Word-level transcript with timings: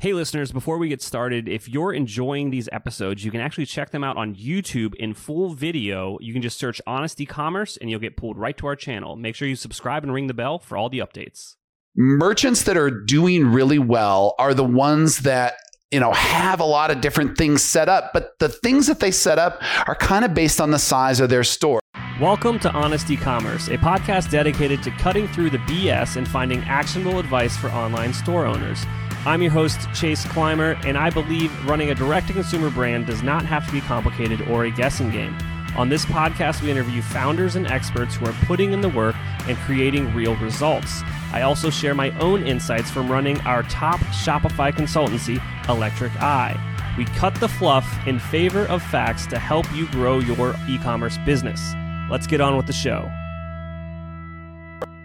Hey, 0.00 0.12
listeners, 0.12 0.52
before 0.52 0.78
we 0.78 0.88
get 0.88 1.02
started, 1.02 1.48
if 1.48 1.68
you're 1.68 1.92
enjoying 1.92 2.50
these 2.50 2.68
episodes, 2.70 3.24
you 3.24 3.32
can 3.32 3.40
actually 3.40 3.66
check 3.66 3.90
them 3.90 4.04
out 4.04 4.16
on 4.16 4.36
YouTube 4.36 4.94
in 4.94 5.12
full 5.12 5.54
video. 5.54 6.18
You 6.20 6.32
can 6.32 6.40
just 6.40 6.56
search 6.56 6.80
Honest 6.86 7.20
E-commerce 7.20 7.76
and 7.76 7.90
you'll 7.90 7.98
get 7.98 8.16
pulled 8.16 8.38
right 8.38 8.56
to 8.58 8.68
our 8.68 8.76
channel. 8.76 9.16
Make 9.16 9.34
sure 9.34 9.48
you 9.48 9.56
subscribe 9.56 10.04
and 10.04 10.14
ring 10.14 10.28
the 10.28 10.34
bell 10.34 10.60
for 10.60 10.76
all 10.76 10.88
the 10.88 11.00
updates. 11.00 11.56
Merchants 11.96 12.62
that 12.62 12.76
are 12.76 12.92
doing 12.92 13.46
really 13.46 13.80
well 13.80 14.36
are 14.38 14.54
the 14.54 14.62
ones 14.62 15.18
that 15.22 15.54
you 15.90 15.98
know 15.98 16.12
have 16.12 16.60
a 16.60 16.64
lot 16.64 16.92
of 16.92 17.00
different 17.00 17.36
things 17.36 17.62
set 17.62 17.88
up 17.88 18.10
but 18.12 18.38
the 18.40 18.48
things 18.50 18.86
that 18.86 19.00
they 19.00 19.10
set 19.10 19.38
up 19.38 19.60
are 19.88 19.94
kind 19.94 20.22
of 20.22 20.34
based 20.34 20.60
on 20.60 20.70
the 20.70 20.78
size 20.78 21.18
of 21.18 21.30
their 21.30 21.42
store 21.42 21.80
Welcome 22.20 22.58
to 22.60 22.72
Honest 22.72 23.08
E-commerce, 23.10 23.68
a 23.68 23.78
podcast 23.78 24.28
dedicated 24.30 24.82
to 24.82 24.90
cutting 24.90 25.28
through 25.28 25.50
the 25.50 25.58
BS 25.58 26.16
and 26.16 26.26
finding 26.26 26.60
actionable 26.64 27.20
advice 27.20 27.56
for 27.56 27.68
online 27.68 28.12
store 28.12 28.44
owners. 28.44 28.84
I'm 29.26 29.42
your 29.42 29.50
host, 29.50 29.80
Chase 29.94 30.24
Clymer, 30.26 30.78
and 30.84 30.96
I 30.96 31.10
believe 31.10 31.52
running 31.66 31.90
a 31.90 31.94
direct 31.94 32.28
to 32.28 32.32
consumer 32.32 32.70
brand 32.70 33.06
does 33.06 33.22
not 33.22 33.44
have 33.44 33.66
to 33.66 33.72
be 33.72 33.80
complicated 33.80 34.42
or 34.48 34.64
a 34.64 34.70
guessing 34.70 35.10
game. 35.10 35.36
On 35.76 35.88
this 35.88 36.04
podcast, 36.06 36.62
we 36.62 36.70
interview 36.70 37.02
founders 37.02 37.54
and 37.54 37.66
experts 37.66 38.14
who 38.14 38.26
are 38.26 38.34
putting 38.46 38.72
in 38.72 38.80
the 38.80 38.88
work 38.88 39.16
and 39.48 39.56
creating 39.58 40.14
real 40.14 40.34
results. 40.36 41.02
I 41.32 41.42
also 41.42 41.68
share 41.68 41.94
my 41.94 42.10
own 42.18 42.46
insights 42.46 42.90
from 42.90 43.10
running 43.10 43.40
our 43.42 43.64
top 43.64 44.00
Shopify 44.00 44.72
consultancy, 44.72 45.42
Electric 45.68 46.12
Eye. 46.22 46.56
We 46.96 47.04
cut 47.04 47.34
the 47.34 47.48
fluff 47.48 47.86
in 48.06 48.18
favor 48.18 48.66
of 48.66 48.82
facts 48.82 49.26
to 49.26 49.38
help 49.38 49.70
you 49.72 49.88
grow 49.88 50.20
your 50.20 50.54
e 50.68 50.78
commerce 50.78 51.18
business. 51.18 51.74
Let's 52.10 52.26
get 52.26 52.40
on 52.40 52.56
with 52.56 52.66
the 52.66 52.72
show. 52.72 53.10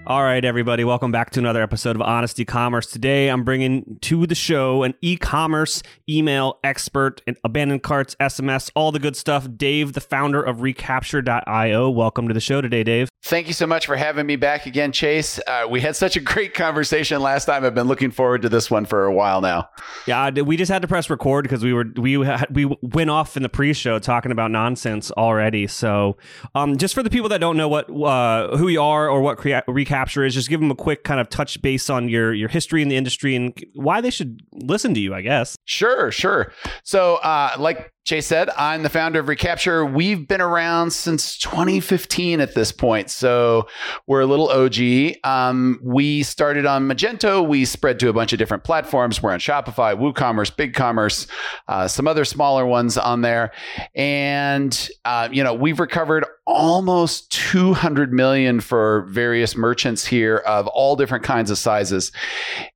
All 0.06 0.22
right, 0.22 0.44
everybody, 0.44 0.84
welcome 0.84 1.14
back 1.14 1.30
to 1.30 1.40
another 1.40 1.64
episode 1.64 1.96
of 1.96 2.02
Honest 2.02 2.38
E-commerce. 2.38 2.88
Today, 2.88 3.30
I'm 3.30 3.46
bringing 3.46 4.00
to 4.02 4.28
the 4.28 4.36
show 4.36 4.84
an 4.84 4.96
e-commerce 5.00 5.82
email 6.10 6.60
expert, 6.62 7.22
and 7.26 7.38
abandoned 7.46 7.84
carts, 7.84 8.14
SMS, 8.20 8.70
all 8.76 8.92
the 8.92 9.00
good 9.00 9.16
stuff. 9.16 9.48
Dave, 9.56 9.94
the 9.94 10.02
founder 10.02 10.44
of 10.44 10.58
Recapture.io. 10.58 11.90
Welcome 11.90 12.28
to 12.28 12.34
the 12.34 12.42
show 12.42 12.60
today, 12.60 12.84
Dave. 12.84 13.08
Thank 13.22 13.48
you 13.48 13.54
so 13.54 13.66
much 13.66 13.86
for 13.86 13.96
having 13.96 14.26
me 14.26 14.36
back 14.36 14.66
again, 14.66 14.92
Chase. 14.92 15.40
Uh, 15.48 15.68
we 15.70 15.80
had 15.80 15.96
such 15.96 16.18
a 16.18 16.20
great 16.20 16.54
conversation 16.54 17.22
last 17.22 17.46
time. 17.46 17.64
I've 17.64 17.74
been 17.74 17.88
looking 17.88 18.12
forward 18.12 18.42
to 18.42 18.50
this 18.50 18.70
one 18.70 18.86
for 18.86 19.06
a 19.06 19.14
while 19.14 19.40
now. 19.40 19.70
Yeah, 20.06 20.30
we 20.32 20.58
just 20.58 20.70
had 20.70 20.82
to 20.82 20.88
press 20.90 21.10
record 21.10 21.44
because 21.44 21.64
we 21.64 21.72
were 21.72 21.86
we 21.96 22.14
had, 22.26 22.54
we 22.54 22.66
went 22.82 23.10
off 23.10 23.38
in 23.38 23.44
the 23.44 23.48
pre-show 23.48 24.00
talking 24.00 24.34
about 24.34 24.52
nonsense 24.52 25.12
already. 25.12 25.68
So, 25.68 26.18
um, 26.56 26.78
just 26.78 26.94
for 26.94 27.04
the 27.04 27.10
people 27.10 27.30
that 27.30 27.40
don't 27.40 27.56
know 27.56 27.70
what 27.70 27.90
uh, 27.90 28.58
who 28.58 28.68
you 28.68 28.82
are 28.82 29.08
or 29.08 29.22
what 29.22 29.42
Recapture 29.44 29.93
capture 29.94 30.26
is 30.26 30.34
just 30.34 30.50
give 30.50 30.60
them 30.60 30.72
a 30.72 30.76
quick 30.76 31.04
kind 31.04 31.20
of 31.20 31.30
touch 31.30 31.62
base 31.62 31.88
on 31.88 32.10
your 32.10 32.34
your 32.34 32.50
history 32.50 32.82
in 32.82 32.88
the 32.88 32.98
industry 32.98 33.36
and 33.36 33.54
why 33.76 34.02
they 34.02 34.10
should 34.10 34.42
listen 34.52 34.92
to 34.96 35.00
you, 35.00 35.14
I 35.14 35.22
guess. 35.22 35.56
Sure, 35.66 36.12
sure. 36.12 36.52
So, 36.84 37.18
uh, 37.18 37.52
like 37.60 37.94
Chase 38.06 38.26
said, 38.26 38.50
I'm 38.58 38.84
the 38.84 38.90
founder 38.90 39.22
of 39.22 39.30
Recapture. 39.30 39.86
We've 39.86 40.28
been 40.28 40.42
around 40.42 40.92
since 40.92 41.38
2015 41.38 42.42
at 42.42 42.54
this 42.54 42.70
point. 42.72 43.10
So 43.10 43.68
we're 44.08 44.20
a 44.20 44.26
little 44.26 44.50
OG. 44.50 45.20
Um, 45.24 45.80
we 45.82 46.24
started 46.24 46.66
on 46.66 46.86
Magento. 46.86 47.48
We 47.48 47.64
spread 47.64 48.00
to 48.02 48.10
a 48.10 48.14
bunch 48.14 48.34
of 48.34 48.40
different 48.40 48.66
platforms. 48.66 49.24
We're 49.24 49.32
on 49.32 49.40
Shopify, 49.40 49.96
WooCommerce, 49.96 50.54
BigCommerce, 50.54 51.28
uh, 51.70 51.88
some 51.88 52.06
other 52.06 52.26
smaller 52.26 52.66
ones 52.66 52.98
on 52.98 53.22
there. 53.22 53.54
And, 53.96 54.90
uh, 55.06 55.30
you 55.32 55.42
know, 55.42 55.54
we've 55.54 55.80
recovered 55.80 56.26
almost 56.46 57.32
200 57.32 58.12
million 58.12 58.60
for 58.60 59.04
various 59.10 59.56
merchants 59.56 60.06
here 60.06 60.38
of 60.38 60.68
all 60.68 60.96
different 60.96 61.24
kinds 61.24 61.50
of 61.50 61.58
sizes. 61.58 62.12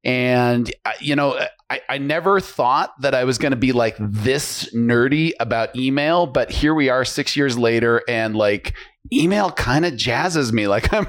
And, 0.03 0.73
uh, 0.85 0.91
you 1.01 1.15
know, 1.15 1.37
I, 1.69 1.81
I 1.89 1.97
never 1.97 2.39
thought 2.39 2.93
that 3.01 3.13
I 3.13 3.25
was 3.25 3.37
going 3.37 3.51
to 3.51 3.57
be 3.57 3.73
like 3.73 3.95
this 3.99 4.73
nerdy 4.73 5.33
about 5.39 5.75
email, 5.75 6.25
but 6.25 6.49
here 6.49 6.73
we 6.73 6.89
are 6.89 7.03
six 7.03 7.35
years 7.35 7.57
later, 7.57 8.03
and 8.07 8.35
like 8.37 8.73
email 9.11 9.51
kind 9.51 9.85
of 9.85 9.93
jazzes 9.93 10.53
me. 10.53 10.67
Like 10.67 10.93
I'm, 10.93 11.07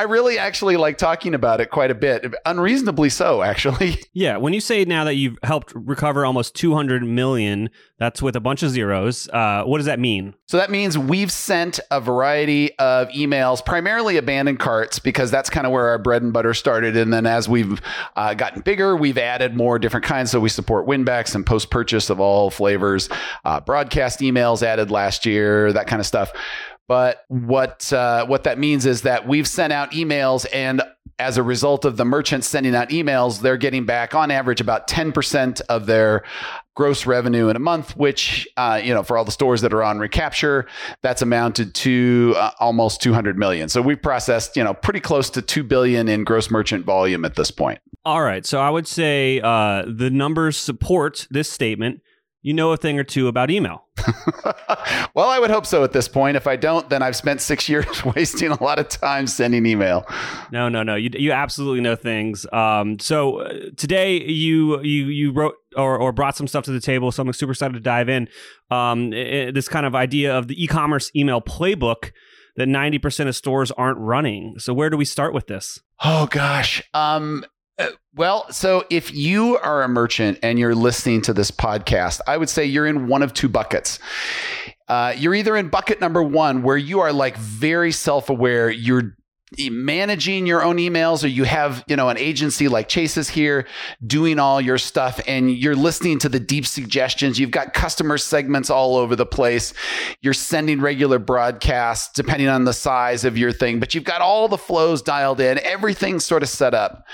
I 0.00 0.04
really 0.04 0.38
actually 0.38 0.78
like 0.78 0.96
talking 0.96 1.34
about 1.34 1.60
it 1.60 1.66
quite 1.70 1.90
a 1.90 1.94
bit, 1.94 2.32
unreasonably 2.46 3.10
so, 3.10 3.42
actually. 3.42 3.98
Yeah, 4.12 4.38
when 4.38 4.52
you 4.52 4.60
say 4.60 4.84
now 4.84 5.04
that 5.04 5.14
you've 5.14 5.38
helped 5.44 5.72
recover 5.74 6.26
almost 6.26 6.56
200 6.56 7.04
million, 7.04 7.70
that's 7.98 8.20
with 8.20 8.34
a 8.34 8.40
bunch 8.40 8.62
of 8.64 8.70
zeros. 8.70 9.28
Uh, 9.28 9.62
what 9.64 9.76
does 9.76 9.86
that 9.86 10.00
mean? 10.00 10.34
So 10.46 10.56
that 10.56 10.70
means 10.70 10.98
we've 10.98 11.30
sent 11.30 11.78
a 11.92 12.00
variety 12.00 12.76
of 12.78 13.08
emails, 13.10 13.64
primarily 13.64 14.16
abandoned 14.16 14.58
carts, 14.58 14.98
because 14.98 15.30
that's 15.30 15.48
kind 15.48 15.64
of 15.64 15.72
where 15.72 15.88
our 15.88 15.98
bread 15.98 16.22
and 16.22 16.32
butter 16.32 16.54
started. 16.54 16.96
And 16.96 17.12
then 17.12 17.24
as 17.24 17.48
we've 17.48 17.80
uh, 18.16 18.34
gotten 18.34 18.62
bigger, 18.62 18.96
we've 18.96 19.18
added 19.18 19.54
more 19.54 19.78
different 19.78 20.04
kinds. 20.04 20.32
So 20.32 20.40
we 20.40 20.48
support 20.48 20.88
winbacks 20.88 21.34
and 21.34 21.46
post 21.46 21.70
purchase 21.70 22.10
of 22.10 22.18
all 22.18 22.50
flavors, 22.50 23.08
uh, 23.44 23.60
broadcast 23.60 24.20
emails 24.20 24.62
added 24.62 24.90
last 24.90 25.24
year, 25.24 25.72
that 25.72 25.86
kind 25.86 26.00
of 26.00 26.06
stuff. 26.06 26.32
But 26.90 27.24
what 27.28 27.92
uh, 27.92 28.26
what 28.26 28.42
that 28.42 28.58
means 28.58 28.84
is 28.84 29.02
that 29.02 29.24
we've 29.24 29.46
sent 29.46 29.72
out 29.72 29.92
emails, 29.92 30.44
and 30.52 30.82
as 31.20 31.36
a 31.36 31.42
result 31.44 31.84
of 31.84 31.96
the 31.96 32.04
merchants 32.04 32.48
sending 32.48 32.74
out 32.74 32.88
emails, 32.88 33.42
they're 33.42 33.56
getting 33.56 33.86
back 33.86 34.12
on 34.12 34.32
average 34.32 34.60
about 34.60 34.88
ten 34.88 35.12
percent 35.12 35.60
of 35.68 35.86
their 35.86 36.24
gross 36.74 37.06
revenue 37.06 37.48
in 37.48 37.54
a 37.54 37.60
month. 37.60 37.96
Which 37.96 38.48
uh, 38.56 38.80
you 38.82 38.92
know, 38.92 39.04
for 39.04 39.16
all 39.16 39.24
the 39.24 39.30
stores 39.30 39.60
that 39.60 39.72
are 39.72 39.84
on 39.84 40.00
recapture, 40.00 40.66
that's 41.00 41.22
amounted 41.22 41.76
to 41.76 42.34
uh, 42.36 42.50
almost 42.58 43.00
two 43.00 43.12
hundred 43.12 43.38
million. 43.38 43.68
So 43.68 43.80
we've 43.80 44.02
processed 44.02 44.56
you 44.56 44.64
know 44.64 44.74
pretty 44.74 44.98
close 44.98 45.30
to 45.30 45.42
two 45.42 45.62
billion 45.62 46.08
in 46.08 46.24
gross 46.24 46.50
merchant 46.50 46.84
volume 46.84 47.24
at 47.24 47.36
this 47.36 47.52
point. 47.52 47.78
All 48.04 48.22
right, 48.22 48.44
so 48.44 48.58
I 48.58 48.68
would 48.68 48.88
say 48.88 49.40
uh, 49.40 49.84
the 49.86 50.10
numbers 50.10 50.56
support 50.56 51.28
this 51.30 51.48
statement 51.48 52.00
you 52.42 52.54
know 52.54 52.72
a 52.72 52.76
thing 52.76 52.98
or 52.98 53.04
two 53.04 53.28
about 53.28 53.50
email. 53.50 53.84
well, 55.14 55.28
I 55.28 55.38
would 55.38 55.50
hope 55.50 55.66
so 55.66 55.84
at 55.84 55.92
this 55.92 56.08
point. 56.08 56.36
If 56.36 56.46
I 56.46 56.56
don't, 56.56 56.88
then 56.88 57.02
I've 57.02 57.16
spent 57.16 57.40
six 57.40 57.68
years 57.68 58.04
wasting 58.04 58.50
a 58.50 58.62
lot 58.62 58.78
of 58.78 58.88
time 58.88 59.26
sending 59.26 59.66
email. 59.66 60.06
No, 60.50 60.68
no, 60.68 60.82
no. 60.82 60.94
You 60.94 61.10
you 61.12 61.32
absolutely 61.32 61.80
know 61.80 61.96
things. 61.96 62.46
Um, 62.52 62.98
so 62.98 63.40
uh, 63.40 63.52
today 63.76 64.22
you 64.22 64.80
you 64.82 65.06
you 65.06 65.32
wrote 65.32 65.54
or, 65.76 65.98
or 65.98 66.12
brought 66.12 66.36
some 66.36 66.46
stuff 66.46 66.64
to 66.64 66.72
the 66.72 66.80
table. 66.80 67.12
So 67.12 67.22
I'm 67.22 67.32
super 67.32 67.52
excited 67.52 67.74
to 67.74 67.80
dive 67.80 68.08
in. 68.08 68.28
Um, 68.70 69.12
it, 69.12 69.54
this 69.54 69.68
kind 69.68 69.86
of 69.86 69.94
idea 69.94 70.36
of 70.36 70.48
the 70.48 70.62
e-commerce 70.62 71.10
email 71.14 71.40
playbook 71.40 72.12
that 72.56 72.68
90% 72.68 73.28
of 73.28 73.36
stores 73.36 73.70
aren't 73.72 73.98
running. 73.98 74.58
So 74.58 74.74
where 74.74 74.90
do 74.90 74.96
we 74.96 75.04
start 75.04 75.32
with 75.32 75.46
this? 75.46 75.80
Oh 76.02 76.26
gosh. 76.26 76.82
Um, 76.92 77.44
well, 78.14 78.50
so 78.52 78.84
if 78.90 79.14
you 79.14 79.58
are 79.58 79.82
a 79.82 79.88
merchant 79.88 80.38
and 80.42 80.58
you're 80.58 80.74
listening 80.74 81.22
to 81.22 81.32
this 81.32 81.50
podcast, 81.50 82.20
I 82.26 82.36
would 82.36 82.48
say 82.48 82.64
you're 82.64 82.86
in 82.86 83.06
one 83.06 83.22
of 83.22 83.32
two 83.32 83.48
buckets. 83.48 83.98
Uh, 84.88 85.14
you're 85.16 85.34
either 85.34 85.56
in 85.56 85.68
bucket 85.68 86.00
number 86.00 86.22
one, 86.22 86.62
where 86.62 86.76
you 86.76 87.00
are 87.00 87.12
like 87.12 87.36
very 87.36 87.92
self 87.92 88.28
aware, 88.28 88.68
you're 88.70 89.16
managing 89.58 90.46
your 90.46 90.62
own 90.62 90.76
emails 90.76 91.24
or 91.24 91.26
you 91.26 91.42
have 91.42 91.82
you 91.88 91.96
know 91.96 92.08
an 92.08 92.16
agency 92.16 92.68
like 92.68 92.88
chase's 92.88 93.28
here 93.28 93.66
doing 94.06 94.38
all 94.38 94.60
your 94.60 94.78
stuff 94.78 95.20
and 95.26 95.50
you're 95.50 95.74
listening 95.74 96.18
to 96.20 96.28
the 96.28 96.38
deep 96.38 96.64
suggestions. 96.64 97.38
You've 97.38 97.50
got 97.50 97.74
customer 97.74 98.16
segments 98.16 98.70
all 98.70 98.96
over 98.96 99.16
the 99.16 99.26
place. 99.26 99.74
You're 100.20 100.34
sending 100.34 100.80
regular 100.80 101.18
broadcasts 101.18 102.12
depending 102.14 102.48
on 102.48 102.64
the 102.64 102.72
size 102.72 103.24
of 103.24 103.36
your 103.36 103.50
thing 103.50 103.80
but 103.80 103.94
you've 103.94 104.04
got 104.04 104.20
all 104.20 104.46
the 104.46 104.58
flows 104.58 105.02
dialed 105.02 105.40
in. 105.40 105.58
Everything's 105.58 106.24
sort 106.24 106.44
of 106.44 106.48
set 106.48 106.72
up 106.72 107.04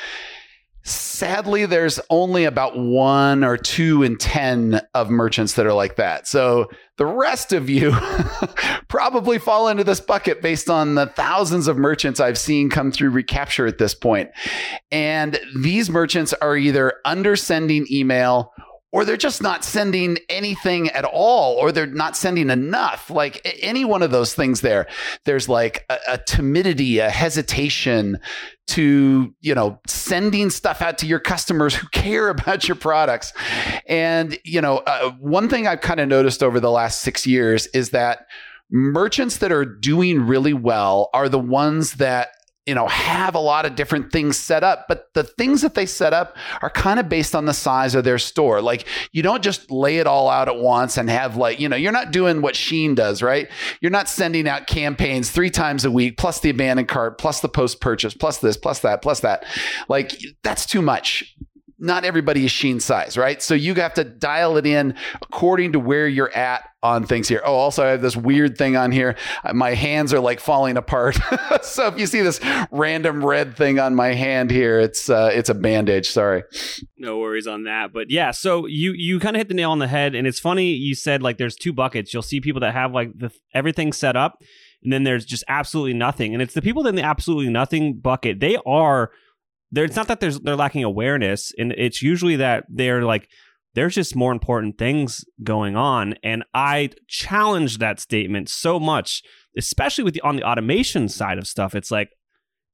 Sadly, 1.16 1.65
there's 1.65 1.99
only 2.10 2.44
about 2.44 2.78
one 2.78 3.43
or 3.43 3.56
two 3.56 4.03
in 4.03 4.19
10 4.19 4.82
of 4.93 5.09
merchants 5.09 5.54
that 5.54 5.65
are 5.65 5.72
like 5.72 5.97
that. 5.97 6.28
So 6.28 6.69
the 6.99 7.06
rest 7.06 7.54
of 7.54 7.71
you 7.71 7.93
probably 8.88 9.38
fall 9.38 9.69
into 9.69 9.82
this 9.82 9.99
bucket 9.99 10.43
based 10.43 10.69
on 10.69 10.94
the 10.94 11.06
thousands 11.06 11.69
of 11.69 11.78
merchants 11.78 12.21
I've 12.21 12.37
seen 12.37 12.69
come 12.69 12.93
through 12.93 13.12
Recapture 13.12 13.66
at 13.66 13.78
this 13.78 13.94
point. 13.94 14.28
And 14.91 15.41
these 15.59 15.88
merchants 15.88 16.34
are 16.34 16.55
either 16.55 16.93
undersending 17.06 17.91
email 17.91 18.53
or 18.96 19.04
they're 19.04 19.19
just 19.19 19.43
not 19.43 19.62
sending 19.62 20.16
anything 20.31 20.88
at 20.88 21.04
all, 21.04 21.56
or 21.56 21.70
they're 21.70 21.84
not 21.84 22.16
sending 22.16 22.48
enough. 22.48 23.10
Like 23.10 23.46
any 23.60 23.84
one 23.84 24.02
of 24.02 24.10
those 24.10 24.32
things 24.32 24.62
there, 24.62 24.87
there's 25.26 25.50
like 25.50 25.84
a, 25.90 25.98
a 26.12 26.19
timidity, 26.26 26.98
a 27.00 27.10
hesitation 27.10 28.19
to, 28.69 29.34
you 29.43 29.54
know, 29.54 29.78
sending 29.87 30.48
stuff 30.48 30.81
out 30.81 30.96
to 30.96 31.06
your 31.06 31.20
customers 31.20 31.75
who 31.75 31.87
care 31.88 32.28
about 32.31 32.66
your 32.66 32.75
products. 32.75 33.34
And, 33.87 34.38
you 34.46 34.62
know, 34.62 34.78
uh, 34.78 35.10
one 35.20 35.50
thing 35.50 35.66
I've 35.66 35.82
kind 35.82 36.00
of 36.00 36.08
noticed 36.08 36.43
over 36.43 36.58
the 36.58 36.70
last 36.70 37.02
six 37.02 37.26
years 37.26 37.66
is 37.75 37.90
that 37.90 38.20
merchants 38.70 39.37
that 39.37 39.52
are 39.52 39.66
doing 39.66 40.22
really 40.22 40.54
well 40.54 41.10
are 41.12 41.28
the 41.28 41.38
ones 41.38 41.96
that 41.96 42.31
you 42.67 42.75
know 42.75 42.89
have 42.89 43.35
a 43.35 43.41
lot 43.41 43.65
of 43.65 43.77
different 43.77 44.11
things 44.11 44.37
set 44.37 44.65
up 44.65 44.87
but 44.89 45.09
the 45.15 45.23
things 45.23 45.63
that 45.63 45.75
they 45.75 45.87
set 45.87 46.13
up 46.13 46.37
are 46.63 46.71
kind 46.71 46.99
of 46.99 47.09
based 47.09 47.35
on 47.35 47.47
the 47.47 47.55
size 47.55 47.95
of 47.95 48.05
their 48.05 48.19
store. 48.19 48.61
Like 48.61 48.87
you 49.13 49.23
don't 49.23 49.43
just 49.43 49.71
lay 49.71 49.99
it 49.99 50.07
all 50.07 50.29
out 50.29 50.49
at 50.49 50.59
once 50.59 50.97
and 50.97 51.09
have 51.09 51.37
like 51.37 51.61
you 51.61 51.69
know 51.69 51.77
you're 51.77 51.93
not 51.93 52.11
doing 52.11 52.43
what 52.43 52.55
Shein 52.55 52.95
does 52.95 53.23
right? 53.23 53.49
You're 53.81 53.91
not 53.91 54.09
sending 54.09 54.49
out 54.49 54.67
campaigns 54.67 55.31
3 55.31 55.51
times 55.51 55.85
a 55.85 55.91
week 55.91 56.17
plus 56.19 56.41
the 56.41 56.51
abandoned 56.51 56.89
cart 56.89 57.19
plus 57.19 57.41
the 57.41 57.49
post 57.49 57.81
purchase 57.81 58.15
plus 58.15 58.39
this 58.39 58.57
plus 58.57 58.81
that 58.81 59.03
plus 59.03 59.21
that. 59.21 59.45
Like 59.89 60.21
that's 60.43 60.67
too 60.67 60.83
much. 60.83 61.37
Not 61.79 62.05
everybody 62.05 62.45
is 62.47 62.51
Shein 62.51 62.81
size, 62.81 63.19
right? 63.19 63.43
So 63.43 63.53
you 63.55 63.75
have 63.75 63.95
to 63.95 64.05
dial 64.05 64.57
it 64.57 64.67
in 64.67 64.95
according 65.21 65.73
to 65.73 65.79
where 65.79 66.09
you're 66.09 66.35
at 66.35 66.65
on 66.87 67.05
things 67.05 67.29
here. 67.29 67.43
Oh, 67.44 67.55
also 67.55 67.85
I 67.85 67.88
have 67.91 68.03
this 68.03 68.17
weird 68.17 68.56
thing 68.56 68.77
on 68.77 68.93
here. 68.93 69.17
Uh, 69.44 69.53
my 69.53 69.75
hands 69.75 70.15
are 70.15 70.21
like 70.21 70.41
falling 70.41 70.77
apart. 70.77 71.19
so 71.62 71.87
if 71.88 71.99
you 71.99 72.06
see 72.06 72.23
this 72.23 72.41
random 72.71 73.25
red 73.25 73.56
thing 73.56 73.79
on 73.79 73.94
my 73.94 74.15
hand 74.15 74.50
here, 74.50 74.79
it's 74.81 75.11
uh, 75.11 75.31
it's 75.33 75.49
a 75.49 75.55
bandage. 75.55 76.09
Sorry. 76.11 76.44
No 76.97 77.19
worries 77.19 77.47
on 77.47 77.65
that. 77.65 77.93
But 77.93 78.11
yeah, 78.11 78.31
so 78.31 78.67
you 78.67 78.93
you 78.93 79.21
kind 79.21 79.37
of 79.37 79.41
hit 79.41 79.49
the 79.49 79.55
nail 79.55 79.71
on 79.71 79.79
the 79.79 79.88
head, 79.88 80.15
and 80.15 80.27
it's 80.27 80.41
funny 80.41 80.73
you 80.73 80.94
said 80.94 81.23
like 81.23 81.38
there's 81.38 81.56
two 81.56 81.73
buckets. 81.73 82.15
You'll 82.15 82.23
see 82.23 82.41
people 82.41 82.61
that 82.61 82.73
have 82.73 82.93
like 82.93 83.11
the 83.17 83.31
everything 83.53 83.93
set 83.93 84.17
up, 84.17 84.43
and 84.82 84.93
then 84.93 85.05
there's 85.05 85.25
just 85.25 85.44
absolutely 85.49 85.94
nothing. 85.94 86.32
And 86.32 86.43
it's 86.43 86.55
the 86.55 86.62
people 86.62 86.87
in 86.87 86.94
the 86.94 87.03
absolutely 87.03 87.53
nothing 87.53 87.99
bucket. 87.99 88.41
They 88.41 88.56
are 88.67 89.11
there. 89.73 89.85
It's 89.85 89.97
not 89.97 90.09
that 90.09 90.21
there's 90.21 90.41
they're 90.41 90.56
lacking 90.56 90.85
awareness, 90.85 91.53
and 91.59 91.73
it's 91.73 92.03
usually 92.03 92.37
that 92.37 92.65
they're 92.69 93.03
like 93.03 93.29
there's 93.76 93.94
just 93.94 94.17
more 94.17 94.32
important 94.32 94.78
things 94.78 95.25
going 95.44 95.76
on. 95.76 96.14
And 96.25 96.43
I 96.55 96.90
challenge 97.08 97.76
that 97.78 98.00
statement 98.00 98.49
so 98.49 98.81
much, 98.81 99.23
especially 99.56 100.02
with 100.02 100.14
the 100.14 100.23
on 100.23 100.37
the 100.37 100.43
automation 100.43 101.08
side 101.08 101.38
of 101.38 101.46
stuff. 101.46 101.75
It's 101.75 101.90
like 101.90 102.08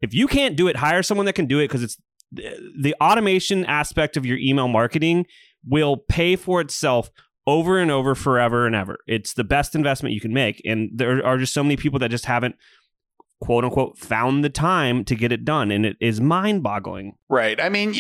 if 0.01 0.15
you 0.15 0.29
can't 0.29 0.57
do 0.57 0.69
it, 0.69 0.77
hire 0.77 1.03
someone 1.03 1.27
that 1.27 1.35
can 1.35 1.47
do 1.47 1.59
it 1.59 1.65
because 1.65 1.83
it's 1.83 1.99
the 2.33 2.95
automation 3.03 3.67
aspect 3.67 4.17
of 4.17 4.25
your 4.25 4.39
email 4.39 4.69
marketing 4.69 5.27
will 5.67 5.97
pay 5.97 6.37
for 6.37 6.61
itself 6.61 7.11
over 7.49 7.79
and 7.79 7.91
over 7.91 8.15
forever 8.15 8.65
and 8.67 8.77
ever. 8.77 8.99
It's 9.09 9.35
the 9.35 9.45
best 9.45 9.75
investment 9.75 10.15
you 10.15 10.21
can 10.21 10.33
make. 10.33 10.63
And 10.65 10.91
there 10.95 11.25
are 11.27 11.37
just 11.37 11.53
so 11.53 11.65
many 11.65 11.77
people 11.77 11.99
that 11.99 12.13
just 12.13 12.27
haven't 12.27 12.55
quote 13.43 13.65
unquote 13.65 13.99
found 13.99 14.45
the 14.45 14.49
time 14.49 15.05
to 15.05 15.17
get 15.17 15.33
it 15.33 15.45
done 15.45 15.73
and 15.73 15.85
it 15.85 15.97
is 16.01 16.21
mind 16.21 16.63
boggling 16.63 17.17
right. 17.29 17.61
I 17.61 17.69
mean 17.69 17.93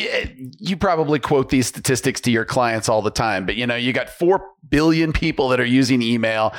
you 0.58 0.76
probably 0.76 1.18
quote 1.18 1.48
these 1.48 1.66
statistics 1.66 2.20
to 2.22 2.30
your 2.30 2.44
clients 2.44 2.88
all 2.88 3.02
the 3.02 3.10
time 3.10 3.44
but 3.44 3.56
you 3.56 3.66
know 3.66 3.74
you 3.74 3.92
got 3.92 4.08
4 4.08 4.40
billion 4.68 5.12
people 5.12 5.48
that 5.48 5.58
are 5.58 5.64
using 5.64 6.00
email. 6.00 6.54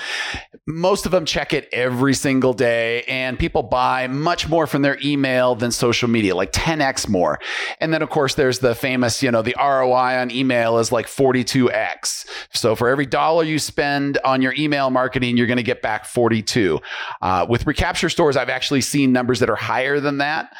Most 0.67 1.05
of 1.05 1.13
them 1.13 1.23
check 1.23 1.53
it 1.53 1.69
every 1.71 2.13
single 2.13 2.53
day 2.53 3.03
and 3.03 3.39
people 3.39 3.63
buy 3.63 4.07
much 4.07 4.49
more 4.49 4.67
from 4.67 4.81
their 4.81 4.97
email 5.03 5.55
than 5.55 5.71
social 5.71 6.09
media 6.09 6.35
like 6.35 6.51
10x 6.51 7.07
more. 7.07 7.39
And 7.79 7.93
then 7.93 8.01
of 8.01 8.09
course 8.09 8.35
there's 8.35 8.59
the 8.59 8.75
famous 8.75 9.23
you 9.23 9.31
know 9.31 9.41
the 9.41 9.55
roi 9.57 10.17
on 10.17 10.29
email 10.29 10.77
is 10.77 10.91
like 10.91 11.07
42x 11.07 12.25
so 12.51 12.75
for 12.75 12.89
every 12.89 13.05
dollar 13.05 13.43
you 13.43 13.59
spend 13.59 14.17
on 14.25 14.41
your 14.41 14.53
email 14.57 14.89
marketing 14.89 15.37
you're 15.37 15.47
going 15.47 15.57
to 15.57 15.63
get 15.63 15.81
back 15.81 16.05
42 16.05 16.79
uh, 17.21 17.45
with 17.49 17.65
recapture 17.65 18.09
stores 18.09 18.35
i've 18.35 18.49
actually 18.49 18.72
actually 18.73 18.81
seen 18.81 19.11
numbers 19.11 19.39
that 19.39 19.51
are 19.51 19.55
higher 19.55 19.99
than 19.99 20.17
that. 20.17 20.51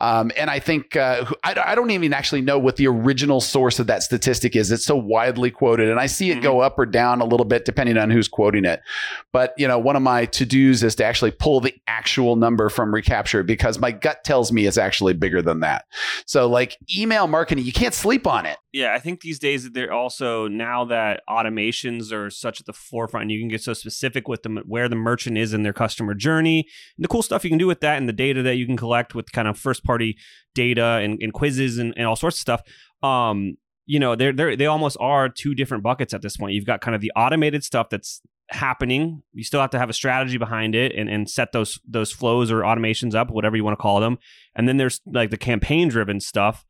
Um, 0.00 0.30
and 0.36 0.50
I 0.50 0.60
think 0.60 0.94
uh, 0.94 1.24
I, 1.42 1.60
I, 1.64 1.74
don't 1.74 1.90
even 1.90 2.12
actually 2.12 2.42
know 2.42 2.58
what 2.58 2.76
the 2.76 2.86
original 2.86 3.40
source 3.40 3.78
of 3.78 3.86
that 3.86 4.02
statistic 4.02 4.54
is. 4.54 4.70
It's 4.70 4.84
so 4.84 4.94
widely 4.94 5.50
quoted, 5.50 5.88
and 5.88 5.98
I 5.98 6.06
see 6.06 6.30
it 6.30 6.34
mm-hmm. 6.34 6.42
go 6.42 6.60
up 6.60 6.78
or 6.78 6.86
down 6.86 7.20
a 7.20 7.24
little 7.24 7.46
bit 7.46 7.64
depending 7.64 7.96
on 7.96 8.10
who's 8.10 8.28
quoting 8.28 8.64
it. 8.66 8.82
But 9.32 9.54
you 9.56 9.66
know, 9.66 9.78
one 9.78 9.96
of 9.96 10.02
my 10.02 10.26
to 10.26 10.44
dos 10.44 10.82
is 10.82 10.94
to 10.96 11.04
actually 11.04 11.30
pull 11.30 11.60
the 11.60 11.74
actual 11.86 12.36
number 12.36 12.68
from 12.68 12.94
recapture 12.94 13.42
because 13.42 13.78
my 13.78 13.90
gut 13.90 14.22
tells 14.22 14.52
me 14.52 14.66
it's 14.66 14.76
actually 14.76 15.14
bigger 15.14 15.40
than 15.40 15.60
that. 15.60 15.86
So, 16.26 16.46
like 16.46 16.76
email 16.94 17.26
marketing, 17.26 17.64
you 17.64 17.72
can't 17.72 17.94
sleep 17.94 18.26
on 18.26 18.44
it. 18.44 18.58
Yeah, 18.76 18.92
I 18.92 18.98
think 18.98 19.22
these 19.22 19.38
days 19.38 19.70
they're 19.70 19.92
also 19.92 20.48
now 20.48 20.84
that 20.84 21.22
automations 21.30 22.12
are 22.12 22.28
such 22.28 22.60
at 22.60 22.66
the 22.66 22.74
forefront, 22.74 23.30
you 23.30 23.40
can 23.40 23.48
get 23.48 23.62
so 23.62 23.72
specific 23.72 24.28
with 24.28 24.42
them 24.42 24.62
where 24.66 24.90
the 24.90 24.96
merchant 24.96 25.38
is 25.38 25.54
in 25.54 25.62
their 25.62 25.72
customer 25.72 26.12
journey. 26.12 26.68
And 26.98 27.04
the 27.04 27.08
cool 27.08 27.22
stuff 27.22 27.42
you 27.42 27.48
can 27.48 27.55
do 27.58 27.66
with 27.66 27.80
that 27.80 27.98
and 27.98 28.08
the 28.08 28.12
data 28.12 28.42
that 28.42 28.56
you 28.56 28.66
can 28.66 28.76
collect 28.76 29.14
with 29.14 29.30
kind 29.32 29.48
of 29.48 29.58
first 29.58 29.84
party 29.84 30.16
data 30.54 31.00
and, 31.02 31.18
and 31.20 31.32
quizzes 31.32 31.78
and, 31.78 31.94
and 31.96 32.06
all 32.06 32.16
sorts 32.16 32.36
of 32.36 32.40
stuff. 32.40 32.62
Um, 33.02 33.56
you 33.86 34.00
know, 34.00 34.16
they're, 34.16 34.32
they're 34.32 34.56
they 34.56 34.66
almost 34.66 34.96
are 35.00 35.28
two 35.28 35.54
different 35.54 35.84
buckets 35.84 36.12
at 36.12 36.22
this 36.22 36.36
point. 36.36 36.54
You've 36.54 36.66
got 36.66 36.80
kind 36.80 36.94
of 36.94 37.00
the 37.00 37.12
automated 37.14 37.62
stuff 37.62 37.88
that's 37.90 38.20
happening. 38.48 39.22
You 39.32 39.44
still 39.44 39.60
have 39.60 39.70
to 39.70 39.78
have 39.78 39.90
a 39.90 39.92
strategy 39.92 40.38
behind 40.38 40.74
it 40.74 40.92
and, 40.96 41.08
and 41.08 41.28
set 41.30 41.52
those 41.52 41.78
those 41.88 42.10
flows 42.12 42.50
or 42.50 42.60
automations 42.62 43.14
up, 43.14 43.30
whatever 43.30 43.56
you 43.56 43.64
want 43.64 43.78
to 43.78 43.82
call 43.82 44.00
them. 44.00 44.18
And 44.54 44.68
then 44.68 44.76
there's 44.76 45.00
like 45.06 45.30
the 45.30 45.36
campaign 45.36 45.88
driven 45.88 46.20
stuff 46.20 46.64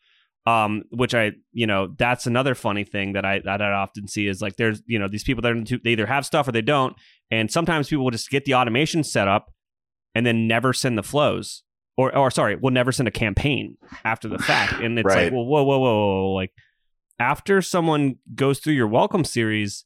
um, 0.46 0.84
which 0.90 1.14
I, 1.14 1.32
you 1.52 1.66
know, 1.66 1.92
that's 1.98 2.26
another 2.26 2.54
funny 2.54 2.84
thing 2.84 3.14
that 3.14 3.24
I 3.24 3.40
that 3.40 3.60
I 3.60 3.72
often 3.72 4.06
see 4.06 4.28
is 4.28 4.40
like 4.40 4.56
there's, 4.56 4.80
you 4.86 4.98
know, 4.98 5.08
these 5.08 5.24
people 5.24 5.42
that 5.42 5.52
are 5.52 5.78
they 5.82 5.90
either 5.90 6.06
have 6.06 6.24
stuff 6.24 6.46
or 6.46 6.52
they 6.52 6.62
don't, 6.62 6.96
and 7.30 7.50
sometimes 7.50 7.88
people 7.88 8.04
will 8.04 8.12
just 8.12 8.30
get 8.30 8.44
the 8.44 8.54
automation 8.54 9.02
set 9.02 9.26
up 9.26 9.52
and 10.16 10.24
then 10.24 10.48
never 10.48 10.72
send 10.72 10.96
the 10.96 11.02
flows, 11.02 11.62
or 11.98 12.16
or 12.16 12.30
sorry, 12.30 12.56
we'll 12.56 12.72
never 12.72 12.90
send 12.90 13.06
a 13.06 13.10
campaign 13.10 13.76
after 14.02 14.28
the 14.28 14.38
fact, 14.38 14.80
and 14.80 14.98
it's 14.98 15.04
right. 15.04 15.24
like, 15.24 15.32
well, 15.32 15.44
whoa, 15.44 15.62
whoa, 15.62 15.78
whoa, 15.78 16.22
whoa, 16.22 16.32
like 16.32 16.52
after 17.20 17.60
someone 17.60 18.16
goes 18.34 18.58
through 18.58 18.72
your 18.72 18.86
welcome 18.86 19.24
series 19.24 19.84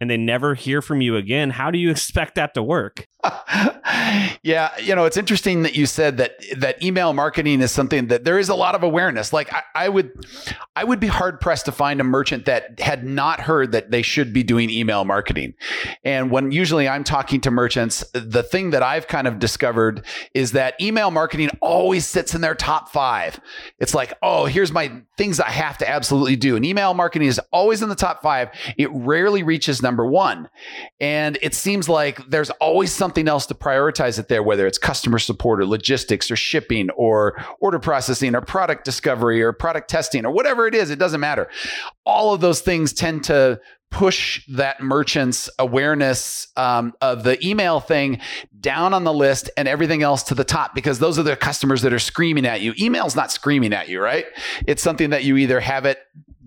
and 0.00 0.10
they 0.10 0.16
never 0.16 0.54
hear 0.54 0.82
from 0.82 1.00
you 1.00 1.16
again, 1.16 1.50
how 1.50 1.70
do 1.70 1.78
you 1.78 1.90
expect 1.96 2.34
that 2.36 2.54
to 2.54 2.62
work? 2.62 3.06
yeah, 4.42 4.70
you 4.78 4.94
know, 4.94 5.04
it's 5.04 5.16
interesting 5.16 5.62
that 5.62 5.74
you 5.74 5.86
said 5.86 6.16
that 6.18 6.36
that 6.56 6.82
email 6.82 7.12
marketing 7.12 7.60
is 7.60 7.72
something 7.72 8.08
that 8.08 8.24
there 8.24 8.38
is 8.38 8.48
a 8.48 8.54
lot 8.54 8.74
of 8.74 8.82
awareness. 8.82 9.32
Like 9.32 9.52
I, 9.52 9.62
I, 9.74 9.88
would 9.88 10.12
I 10.74 10.84
would 10.84 11.00
be 11.00 11.06
hard 11.06 11.40
pressed 11.40 11.64
to 11.66 11.72
find 11.72 12.00
a 12.00 12.04
merchant 12.04 12.44
that 12.44 12.78
had 12.78 13.04
not 13.04 13.40
heard 13.40 13.72
that 13.72 13.90
they 13.90 14.02
should 14.02 14.32
be 14.32 14.42
doing 14.42 14.70
email 14.70 15.04
marketing. 15.04 15.54
And 16.04 16.30
when 16.30 16.52
usually 16.52 16.88
I'm 16.88 17.04
talking 17.04 17.40
to 17.42 17.50
merchants, 17.50 18.04
the 18.12 18.42
thing 18.42 18.70
that 18.70 18.82
I've 18.82 19.08
kind 19.08 19.26
of 19.26 19.38
discovered 19.38 20.04
is 20.34 20.52
that 20.52 20.80
email 20.80 21.10
marketing 21.10 21.50
always 21.60 22.06
sits 22.06 22.34
in 22.34 22.40
their 22.40 22.54
top 22.54 22.90
5. 22.90 23.40
It's 23.78 23.94
like, 23.94 24.12
"Oh, 24.22 24.46
here's 24.46 24.72
my 24.72 25.02
things 25.16 25.40
I 25.40 25.50
have 25.50 25.78
to 25.78 25.88
absolutely 25.88 26.36
do." 26.36 26.56
And 26.56 26.64
email 26.64 26.94
marketing 26.94 27.28
is 27.28 27.40
always 27.50 27.82
in 27.82 27.88
the 27.88 27.94
top 27.94 28.22
5. 28.22 28.50
It 28.76 28.90
rarely 28.92 29.42
reaches 29.42 29.80
number 29.86 30.06
1. 30.06 30.48
And 31.00 31.38
it 31.40 31.54
seems 31.54 31.88
like 31.88 32.18
there's 32.28 32.50
always 32.50 32.92
something 32.92 33.06
something 33.06 33.28
else 33.28 33.46
to 33.46 33.54
prioritize 33.54 34.18
it 34.18 34.26
there, 34.26 34.42
whether 34.42 34.66
it's 34.66 34.78
customer 34.78 35.18
support 35.18 35.60
or 35.60 35.64
logistics 35.64 36.28
or 36.28 36.34
shipping 36.34 36.90
or 36.90 37.40
order 37.60 37.78
processing 37.78 38.34
or 38.34 38.40
product 38.40 38.84
discovery 38.84 39.40
or 39.40 39.52
product 39.52 39.88
testing 39.88 40.26
or 40.26 40.32
whatever 40.32 40.66
it 40.66 40.74
is, 40.74 40.90
it 40.90 40.98
doesn't 40.98 41.20
matter. 41.20 41.48
All 42.04 42.34
of 42.34 42.40
those 42.40 42.60
things 42.60 42.92
tend 42.92 43.22
to 43.24 43.60
push 43.92 44.44
that 44.48 44.82
merchant's 44.82 45.48
awareness 45.58 46.48
um, 46.56 46.92
of 47.00 47.22
the 47.22 47.38
email 47.46 47.78
thing 47.78 48.20
down 48.60 48.92
on 48.92 49.04
the 49.04 49.12
list 49.12 49.48
and 49.56 49.68
everything 49.68 50.02
else 50.02 50.24
to 50.24 50.34
the 50.34 50.42
top 50.44 50.74
because 50.74 50.98
those 50.98 51.18
are 51.18 51.22
the 51.22 51.36
customers 51.36 51.82
that 51.82 51.92
are 51.92 52.00
screaming 52.00 52.44
at 52.44 52.60
you. 52.60 52.74
Email's 52.78 53.14
not 53.14 53.30
screaming 53.30 53.72
at 53.72 53.88
you, 53.88 54.00
right? 54.00 54.26
It's 54.66 54.82
something 54.82 55.10
that 55.10 55.22
you 55.22 55.36
either 55.36 55.60
have 55.60 55.86
it 55.86 55.98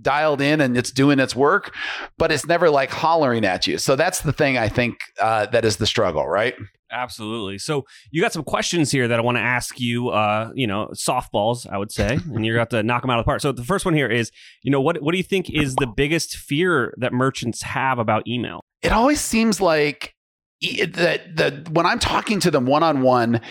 dialed 0.01 0.42
in 0.42 0.62
and 0.62 0.78
it's 0.78 0.92
doing 0.92 1.19
its 1.19 1.36
work, 1.36 1.74
but 2.18 2.31
it's 2.31 2.46
never 2.46 2.70
like 2.70 2.89
hollering 2.89 3.46
at 3.46 3.68
you. 3.68 3.77
So 3.77 3.96
that's 3.96 4.22
the 4.22 4.34
thing 4.34 4.58
I 4.58 4.70
think 4.70 5.00
uh, 5.20 5.48
that 5.48 5.65
is 5.65 5.77
the 5.77 5.86
struggle, 5.86 6.27
right? 6.27 6.56
Absolutely. 6.91 7.60
So 7.60 7.86
you 8.10 8.22
got 8.22 8.34
some 8.34 8.44
questions 8.44 8.91
here 8.91 9.08
that 9.08 9.20
I 9.20 9.22
want 9.22 9.38
to 9.38 9.41
ask 9.41 9.79
you. 9.79 10.10
Uh, 10.10 10.51
you 10.56 10.65
know, 10.65 10.88
softballs, 10.94 11.70
I 11.70 11.77
would 11.77 11.91
say, 11.91 12.13
and 12.13 12.46
you're 12.46 12.56
going 12.56 12.68
to 12.68 12.75
have 12.75 12.82
to 12.82 12.84
knock 12.84 13.01
them 13.03 13.12
out 13.12 13.20
of 13.20 13.25
the 13.25 13.29
park. 13.29 13.41
So 13.41 13.51
the 13.51 13.63
first 13.63 13.86
one 13.86 13.94
here 13.94 14.08
is, 14.08 14.32
you 14.63 14.72
know, 14.72 14.82
what 14.82 15.01
what 15.01 15.12
do 15.12 15.18
you 15.18 15.24
think 15.24 15.50
is 15.51 15.75
the 15.75 15.88
biggest 15.88 16.36
fear 16.36 16.94
that 16.98 17.13
merchants 17.13 17.62
have 17.62 18.00
about 18.00 18.27
email? 18.27 18.62
It 18.82 18.91
always 18.91 19.22
seems 19.22 19.62
like 19.62 20.15
that 20.62 21.36
that 21.36 21.70
when 21.70 21.86
I'm 21.86 22.00
talking 22.00 22.39
to 22.41 22.51
them 22.51 22.65
one 22.65 22.84
on 22.84 23.01
one, 23.01 23.41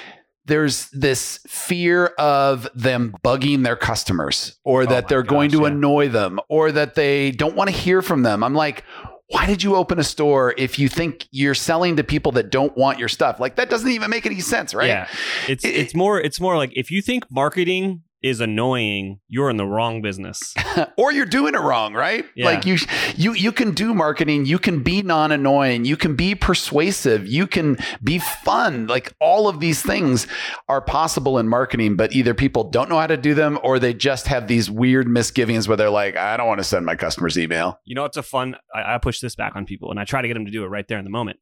there's 0.48 0.88
this 0.90 1.38
fear 1.46 2.06
of 2.18 2.68
them 2.74 3.14
bugging 3.22 3.62
their 3.62 3.76
customers 3.76 4.58
or 4.64 4.86
that 4.86 5.04
oh 5.04 5.06
they're 5.08 5.22
gosh, 5.22 5.30
going 5.30 5.50
to 5.52 5.60
yeah. 5.62 5.68
annoy 5.68 6.08
them 6.08 6.40
or 6.48 6.72
that 6.72 6.94
they 6.94 7.30
don't 7.30 7.54
want 7.54 7.70
to 7.70 7.76
hear 7.76 8.02
from 8.02 8.22
them. 8.22 8.42
I'm 8.42 8.54
like, 8.54 8.84
why 9.28 9.46
did 9.46 9.62
you 9.62 9.76
open 9.76 9.98
a 9.98 10.04
store 10.04 10.54
if 10.56 10.78
you 10.78 10.88
think 10.88 11.28
you're 11.30 11.54
selling 11.54 11.96
to 11.96 12.04
people 12.04 12.32
that 12.32 12.50
don't 12.50 12.76
want 12.76 12.98
your 12.98 13.08
stuff? 13.08 13.38
Like 13.38 13.56
that 13.56 13.68
doesn't 13.68 13.90
even 13.90 14.10
make 14.10 14.24
any 14.24 14.40
sense, 14.40 14.74
right? 14.74 14.88
Yeah. 14.88 15.08
It's 15.46 15.64
it, 15.64 15.76
it's 15.76 15.94
more 15.94 16.20
it's 16.20 16.40
more 16.40 16.56
like 16.56 16.72
if 16.74 16.90
you 16.90 17.02
think 17.02 17.30
marketing 17.30 18.02
is 18.22 18.40
annoying, 18.40 19.20
you're 19.28 19.48
in 19.50 19.56
the 19.56 19.66
wrong 19.66 20.02
business. 20.02 20.54
or 20.96 21.12
you're 21.12 21.26
doing 21.26 21.54
it 21.54 21.60
wrong, 21.60 21.94
right? 21.94 22.24
Yeah. 22.34 22.46
Like 22.46 22.66
you 22.66 22.78
you 23.16 23.32
you 23.32 23.52
can 23.52 23.72
do 23.72 23.94
marketing, 23.94 24.46
you 24.46 24.58
can 24.58 24.82
be 24.82 25.02
non-annoying, 25.02 25.84
you 25.84 25.96
can 25.96 26.16
be 26.16 26.34
persuasive, 26.34 27.26
you 27.26 27.46
can 27.46 27.78
be 28.02 28.18
fun. 28.18 28.86
Like 28.86 29.14
all 29.20 29.48
of 29.48 29.60
these 29.60 29.82
things 29.82 30.26
are 30.68 30.80
possible 30.80 31.38
in 31.38 31.48
marketing, 31.48 31.96
but 31.96 32.12
either 32.12 32.34
people 32.34 32.64
don't 32.64 32.88
know 32.88 32.98
how 32.98 33.06
to 33.06 33.16
do 33.16 33.34
them 33.34 33.58
or 33.62 33.78
they 33.78 33.94
just 33.94 34.26
have 34.26 34.48
these 34.48 34.70
weird 34.70 35.08
misgivings 35.08 35.68
where 35.68 35.76
they're 35.76 35.90
like, 35.90 36.16
I 36.16 36.36
don't 36.36 36.46
want 36.46 36.58
to 36.58 36.64
send 36.64 36.84
my 36.86 36.96
customers 36.96 37.38
email. 37.38 37.80
You 37.84 37.94
know, 37.94 38.04
it's 38.04 38.16
a 38.16 38.22
fun 38.22 38.56
I, 38.74 38.94
I 38.94 38.98
push 38.98 39.20
this 39.20 39.34
back 39.34 39.54
on 39.54 39.64
people 39.64 39.90
and 39.90 40.00
I 40.00 40.04
try 40.04 40.22
to 40.22 40.28
get 40.28 40.34
them 40.34 40.44
to 40.44 40.50
do 40.50 40.64
it 40.64 40.68
right 40.68 40.86
there 40.88 40.98
in 40.98 41.04
the 41.04 41.10
moment 41.10 41.38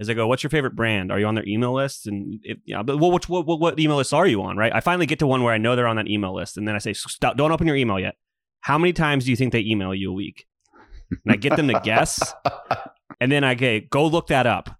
is 0.00 0.10
I 0.10 0.14
go, 0.14 0.26
"What's 0.26 0.42
your 0.42 0.50
favorite 0.50 0.74
brand? 0.74 1.12
Are 1.12 1.20
you 1.20 1.26
on 1.26 1.36
their 1.36 1.46
email 1.46 1.74
list?" 1.74 2.06
And 2.06 2.40
if, 2.42 2.58
know, 2.66 2.82
but 2.82 2.98
what, 2.98 3.28
what, 3.28 3.46
what, 3.46 3.60
what 3.60 3.78
email 3.78 3.96
list 3.96 4.12
are 4.12 4.26
you 4.26 4.42
on? 4.42 4.56
Right? 4.56 4.74
I 4.74 4.80
finally 4.80 5.06
get 5.06 5.20
to 5.20 5.26
one 5.26 5.42
where 5.42 5.54
I 5.54 5.58
know 5.58 5.76
they're 5.76 5.86
on 5.86 5.96
that 5.96 6.08
email 6.08 6.34
list, 6.34 6.56
and 6.56 6.66
then 6.66 6.74
I 6.74 6.78
say, 6.78 6.92
"Stop! 6.92 7.36
Don't 7.36 7.52
open 7.52 7.66
your 7.66 7.76
email 7.76 8.00
yet." 8.00 8.16
How 8.62 8.76
many 8.76 8.92
times 8.92 9.24
do 9.24 9.30
you 9.30 9.36
think 9.36 9.52
they 9.52 9.60
email 9.60 9.94
you 9.94 10.10
a 10.10 10.14
week? 10.14 10.46
And 11.24 11.32
I 11.32 11.36
get 11.36 11.56
them 11.56 11.68
to 11.68 11.80
guess, 11.84 12.34
and 13.20 13.30
then 13.30 13.44
I 13.44 13.54
go 13.54 14.06
look 14.06 14.28
that 14.28 14.46
up, 14.46 14.70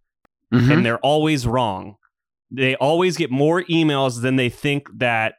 mm-hmm. 0.52 0.72
and 0.72 0.84
they're 0.84 0.98
always 0.98 1.46
wrong. 1.46 1.96
They 2.50 2.74
always 2.76 3.16
get 3.16 3.30
more 3.30 3.62
emails 3.64 4.22
than 4.22 4.36
they 4.36 4.48
think 4.48 4.88
that 4.98 5.34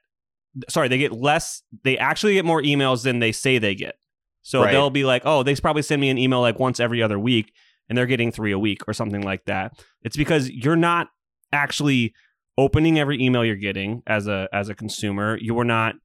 sorry, 0.69 0.87
they 0.87 0.97
get 0.97 1.11
less. 1.11 1.61
They 1.83 1.97
actually 1.97 2.33
get 2.33 2.45
more 2.45 2.61
emails 2.61 3.03
than 3.03 3.19
they 3.19 3.31
say 3.31 3.57
they 3.57 3.75
get. 3.75 3.95
So 4.43 4.61
Right. 4.61 4.71
they'll 4.71 4.89
be 4.89 5.03
like, 5.03 5.21
oh, 5.25 5.43
they 5.43 5.55
probably 5.55 5.81
send 5.81 6.01
me 6.01 6.09
an 6.09 6.17
email 6.17 6.41
like 6.41 6.59
once 6.59 6.79
every 6.79 7.01
other 7.01 7.19
week, 7.19 7.53
and 7.91 7.97
they're 7.97 8.05
getting 8.05 8.31
three 8.31 8.53
a 8.53 8.57
week 8.57 8.87
or 8.87 8.93
something 8.93 9.21
like 9.21 9.43
that. 9.47 9.73
It's 10.01 10.15
because 10.15 10.49
you're 10.49 10.77
not 10.77 11.09
actually 11.51 12.13
opening 12.57 12.97
every 12.97 13.21
email 13.21 13.43
you're 13.43 13.57
getting 13.57 14.01
as 14.07 14.27
a 14.27 14.47
as 14.53 14.69
a 14.69 14.73
consumer. 14.73 15.37
You 15.41 15.59
are 15.59 15.65
not 15.65 15.95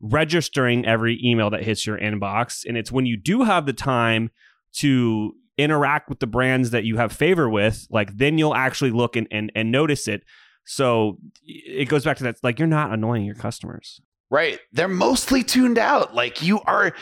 registering 0.00 0.86
every 0.86 1.20
email 1.22 1.50
that 1.50 1.62
hits 1.62 1.86
your 1.86 1.98
inbox, 1.98 2.64
and 2.66 2.78
it's 2.78 2.90
when 2.90 3.04
you 3.04 3.18
do 3.18 3.42
have 3.42 3.66
the 3.66 3.74
time 3.74 4.30
to 4.76 5.34
interact 5.58 6.08
with 6.08 6.20
the 6.20 6.26
brands 6.26 6.70
that 6.70 6.84
you 6.84 6.96
have 6.96 7.12
favor 7.12 7.46
with, 7.46 7.86
like 7.90 8.16
then 8.16 8.38
you'll 8.38 8.54
actually 8.54 8.90
look 8.90 9.14
and 9.14 9.28
and, 9.30 9.52
and 9.54 9.70
notice 9.70 10.08
it. 10.08 10.22
So 10.64 11.18
it 11.44 11.90
goes 11.90 12.04
back 12.04 12.16
to 12.16 12.24
that, 12.24 12.36
like 12.42 12.58
you're 12.58 12.66
not 12.66 12.90
annoying 12.90 13.26
your 13.26 13.34
customers. 13.34 14.00
Right. 14.30 14.60
They're 14.72 14.88
mostly 14.88 15.42
tuned 15.42 15.76
out. 15.76 16.14
Like 16.14 16.40
you 16.40 16.62
are 16.62 16.94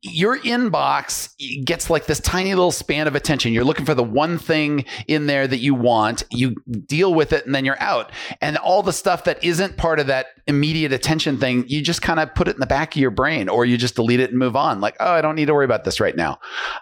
your 0.00 0.38
inbox 0.38 1.34
gets 1.64 1.90
like 1.90 2.06
this 2.06 2.20
tiny 2.20 2.54
little 2.54 2.70
span 2.70 3.08
of 3.08 3.16
attention. 3.16 3.52
You're 3.52 3.64
looking 3.64 3.84
for 3.84 3.94
the 3.94 4.04
one 4.04 4.38
thing 4.38 4.84
in 5.08 5.26
there 5.26 5.48
that 5.48 5.58
you 5.58 5.74
want. 5.74 6.22
You 6.30 6.54
deal 6.86 7.12
with 7.12 7.32
it 7.32 7.46
and 7.46 7.54
then 7.54 7.64
you're 7.64 7.80
out. 7.80 8.12
And 8.40 8.56
all 8.58 8.84
the 8.84 8.92
stuff 8.92 9.24
that 9.24 9.42
isn't 9.42 9.76
part 9.76 9.98
of 9.98 10.06
that 10.06 10.26
immediate 10.46 10.92
attention 10.92 11.36
thing, 11.38 11.64
you 11.66 11.82
just 11.82 12.00
kind 12.00 12.20
of 12.20 12.32
put 12.36 12.46
it 12.46 12.54
in 12.54 12.60
the 12.60 12.66
back 12.66 12.94
of 12.94 13.00
your 13.00 13.10
brain 13.10 13.48
or 13.48 13.64
you 13.64 13.76
just 13.76 13.96
delete 13.96 14.20
it 14.20 14.30
and 14.30 14.38
move 14.38 14.54
on. 14.54 14.80
Like, 14.80 14.96
oh, 15.00 15.10
I 15.10 15.20
don't 15.20 15.34
need 15.34 15.46
to 15.46 15.54
worry 15.54 15.64
about 15.64 15.82
this 15.82 15.98
right 15.98 16.14
now. 16.14 16.38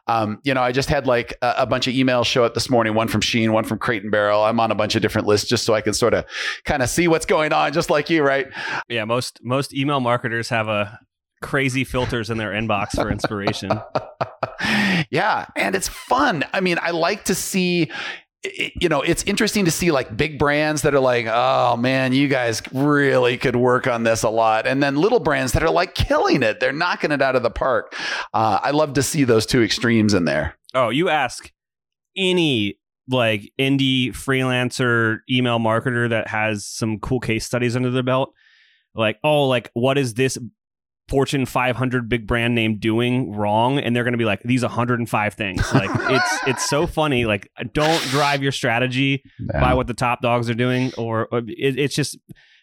Um, 0.09 0.39
you 0.45 0.53
know, 0.53 0.63
I 0.63 0.73
just 0.73 0.91
had 0.91 1.07
like 1.07 1.39
a, 1.41 1.55
a 1.59 1.67
bunch 1.67 1.87
of 1.87 1.95
emails 1.95 2.27
show 2.27 2.45
up 2.45 2.53
this 2.53 2.69
morning, 2.69 2.93
one 2.93 3.09
from 3.09 3.23
Shein, 3.23 3.51
one 3.51 3.65
from 3.65 3.79
Crate 3.79 4.03
and 4.03 4.13
Barrel. 4.13 4.45
I'm 4.45 4.61
on 4.61 4.71
a 4.71 4.75
bunch 4.75 4.95
of 4.95 5.01
different 5.01 5.27
lists 5.27 5.49
just 5.49 5.65
so 5.65 5.73
I 5.73 5.81
can 5.81 5.95
sort 5.95 6.13
of 6.13 6.27
kind 6.65 6.83
of 6.83 6.91
see 6.91 7.09
what's 7.09 7.27
going 7.27 7.55
on, 7.55 7.73
just 7.73 7.89
like 7.89 8.11
you, 8.11 8.23
right? 8.23 8.47
Yeah, 8.91 9.07
most 9.07 9.41
most 9.43 9.73
email 9.73 10.01
marketers 10.01 10.51
have 10.51 10.69
a 10.69 11.01
crazy 11.43 11.85
filters 11.85 12.31
in 12.31 12.39
their 12.39 12.53
inbox 12.53 12.91
for 12.95 13.11
inspiration. 13.11 13.71
yeah, 15.11 15.47
and 15.57 15.75
it's 15.75 15.89
fun. 15.89 16.45
I 16.53 16.61
mean, 16.61 16.79
I 16.81 16.91
like 16.91 17.25
to 17.25 17.35
see 17.35 17.91
you 18.55 18.89
know, 18.89 19.01
it's 19.03 19.23
interesting 19.25 19.65
to 19.65 19.71
see 19.71 19.91
like 19.91 20.17
big 20.17 20.39
brands 20.39 20.83
that 20.83 20.95
are 20.95 21.01
like, 21.01 21.27
oh 21.29 21.77
man, 21.77 22.13
you 22.13 22.29
guys 22.29 22.63
really 22.73 23.37
could 23.37 23.57
work 23.57 23.87
on 23.87 24.03
this 24.03 24.23
a 24.23 24.29
lot. 24.29 24.67
And 24.67 24.83
then 24.83 24.97
little 24.97 25.21
brands 25.21 25.53
that 25.53 25.63
are 25.63 25.71
like 25.71 25.95
killing 25.95 26.43
it. 26.43 26.61
They're 26.61 26.73
knocking 26.73 27.13
it 27.13 27.23
out 27.23 27.37
of 27.37 27.43
the 27.43 27.51
park. 27.51 27.95
Uh, 28.33 28.61
I 28.63 28.71
love 28.71 28.95
to 28.95 29.03
see 29.03 29.25
those 29.25 29.47
two 29.47 29.63
extremes 29.63 30.15
in 30.15 30.25
there. 30.25 30.57
Oh, 30.75 30.91
you 30.91 31.09
ask 31.09 31.51
any 32.17 32.79
like 33.09 33.53
indie 33.59 34.09
freelancer 34.09 35.19
email 35.31 35.59
marketer 35.59 36.09
that 36.11 36.29
has 36.29 36.67
some 36.67 36.99
cool 36.99 37.21
case 37.21 37.47
studies 37.47 37.77
under 37.77 37.91
their 37.91 38.03
belt, 38.03 38.33
like, 38.95 39.19
oh, 39.23 39.45
like 39.45 39.71
what 39.75 39.99
is 39.99 40.15
this 40.15 40.39
Fortune 41.09 41.47
500 41.47 42.09
big 42.09 42.27
brand 42.27 42.55
name 42.55 42.79
doing 42.79 43.33
wrong? 43.33 43.79
And 43.79 43.95
they're 43.95 44.05
going 44.05 44.13
to 44.13 44.19
be 44.19 44.25
like, 44.25 44.43
these 44.43 44.63
105 44.63 45.35
things. 45.35 45.73
Like 45.73 45.91
it's 46.11 46.39
it's 46.47 46.69
so 46.69 46.87
funny. 46.87 47.25
Like 47.25 47.51
don't 47.73 48.03
drive 48.05 48.43
your 48.43 48.53
strategy 48.53 49.23
by 49.53 49.75
what 49.75 49.87
the 49.87 49.95
top 49.95 50.21
dogs 50.23 50.51
are 50.51 50.55
doing, 50.55 50.93
or, 50.99 51.29
or 51.31 51.39
it, 51.47 51.79
it's 51.79 51.95
just 51.95 52.19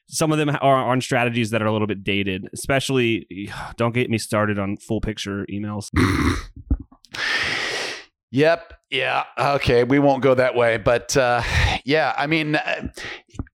some 0.07 0.31
of 0.31 0.37
them 0.37 0.49
are 0.49 0.89
on 0.91 1.01
strategies 1.01 1.51
that 1.51 1.61
are 1.61 1.67
a 1.67 1.71
little 1.71 1.87
bit 1.87 2.03
dated. 2.03 2.47
Especially, 2.53 3.49
don't 3.77 3.93
get 3.93 4.09
me 4.09 4.17
started 4.17 4.59
on 4.59 4.77
full 4.77 5.01
picture 5.01 5.45
emails. 5.51 5.89
Yep. 8.33 8.73
Yeah. 8.93 9.23
Okay. 9.39 9.83
We 9.83 9.97
won't 9.97 10.21
go 10.21 10.35
that 10.35 10.53
way. 10.53 10.77
But 10.77 11.17
uh, 11.17 11.41
yeah, 11.83 12.13
I 12.15 12.27
mean, 12.27 12.53
uh, 12.53 12.89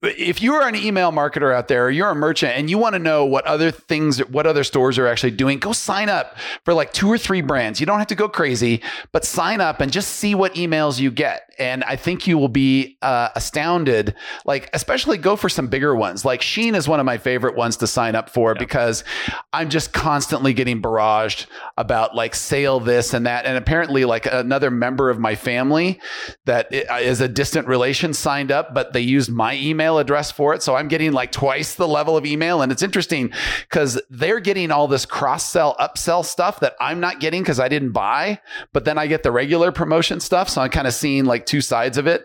if 0.02 0.42
you 0.42 0.54
are 0.54 0.68
an 0.68 0.76
email 0.76 1.12
marketer 1.12 1.54
out 1.54 1.68
there 1.68 1.86
or 1.86 1.90
you're 1.90 2.10
a 2.10 2.14
merchant 2.14 2.52
and 2.56 2.68
you 2.68 2.76
want 2.78 2.94
to 2.94 2.98
know 2.98 3.24
what 3.24 3.46
other 3.46 3.70
things, 3.70 4.18
what 4.28 4.46
other 4.46 4.64
stores 4.64 4.98
are 4.98 5.06
actually 5.06 5.30
doing, 5.30 5.58
go 5.58 5.72
sign 5.72 6.08
up 6.08 6.36
for 6.64 6.74
like 6.74 6.92
two 6.92 7.08
or 7.08 7.18
three 7.18 7.40
brands. 7.40 7.80
You 7.80 7.86
don't 7.86 7.98
have 7.98 8.08
to 8.08 8.14
go 8.14 8.28
crazy, 8.28 8.82
but 9.12 9.24
sign 9.24 9.60
up 9.60 9.80
and 9.80 9.90
just 9.90 10.10
see 10.16 10.34
what 10.34 10.54
emails 10.54 11.00
you 11.00 11.10
get. 11.10 11.42
And 11.58 11.84
I 11.84 11.96
think 11.96 12.26
you 12.26 12.38
will 12.38 12.48
be 12.48 12.96
uh, 13.02 13.30
astounded. 13.34 14.14
Like, 14.44 14.70
especially 14.72 15.18
go 15.18 15.36
for 15.36 15.48
some 15.48 15.68
bigger 15.68 15.94
ones. 15.94 16.24
Like 16.24 16.40
Shein 16.40 16.74
is 16.74 16.88
one 16.88 17.00
of 17.00 17.06
my 17.06 17.18
favorite 17.18 17.56
ones 17.56 17.76
to 17.78 17.86
sign 17.86 18.14
up 18.14 18.30
for 18.30 18.54
because 18.54 19.04
I'm 19.52 19.68
just 19.70 19.92
constantly 19.92 20.54
getting 20.54 20.80
barraged 20.80 21.46
about 21.76 22.14
like 22.14 22.34
sale 22.34 22.80
this 22.80 23.12
and 23.12 23.26
that. 23.26 23.44
And 23.44 23.58
apparently, 23.58 24.04
like 24.04 24.26
another 24.26 24.70
member 24.70 25.10
of 25.10 25.18
my 25.18 25.29
family 25.34 26.00
that 26.46 26.72
is 26.72 27.20
a 27.20 27.28
distant 27.28 27.66
relation 27.66 28.14
signed 28.14 28.50
up, 28.50 28.74
but 28.74 28.92
they 28.92 29.00
used 29.00 29.30
my 29.30 29.54
email 29.56 29.98
address 29.98 30.30
for 30.30 30.54
it. 30.54 30.62
So 30.62 30.76
I'm 30.76 30.88
getting 30.88 31.12
like 31.12 31.32
twice 31.32 31.74
the 31.74 31.88
level 31.88 32.16
of 32.16 32.26
email. 32.26 32.62
And 32.62 32.70
it's 32.72 32.82
interesting 32.82 33.32
because 33.68 34.00
they're 34.10 34.40
getting 34.40 34.70
all 34.70 34.88
this 34.88 35.06
cross 35.06 35.44
sell, 35.44 35.76
upsell 35.78 36.24
stuff 36.24 36.60
that 36.60 36.74
I'm 36.80 37.00
not 37.00 37.20
getting 37.20 37.42
because 37.42 37.60
I 37.60 37.68
didn't 37.68 37.92
buy, 37.92 38.40
but 38.72 38.84
then 38.84 38.98
I 38.98 39.06
get 39.06 39.22
the 39.22 39.32
regular 39.32 39.72
promotion 39.72 40.20
stuff. 40.20 40.48
So 40.48 40.60
I'm 40.60 40.70
kind 40.70 40.86
of 40.86 40.94
seeing 40.94 41.24
like 41.24 41.46
two 41.46 41.60
sides 41.60 41.98
of 41.98 42.06
it. 42.06 42.24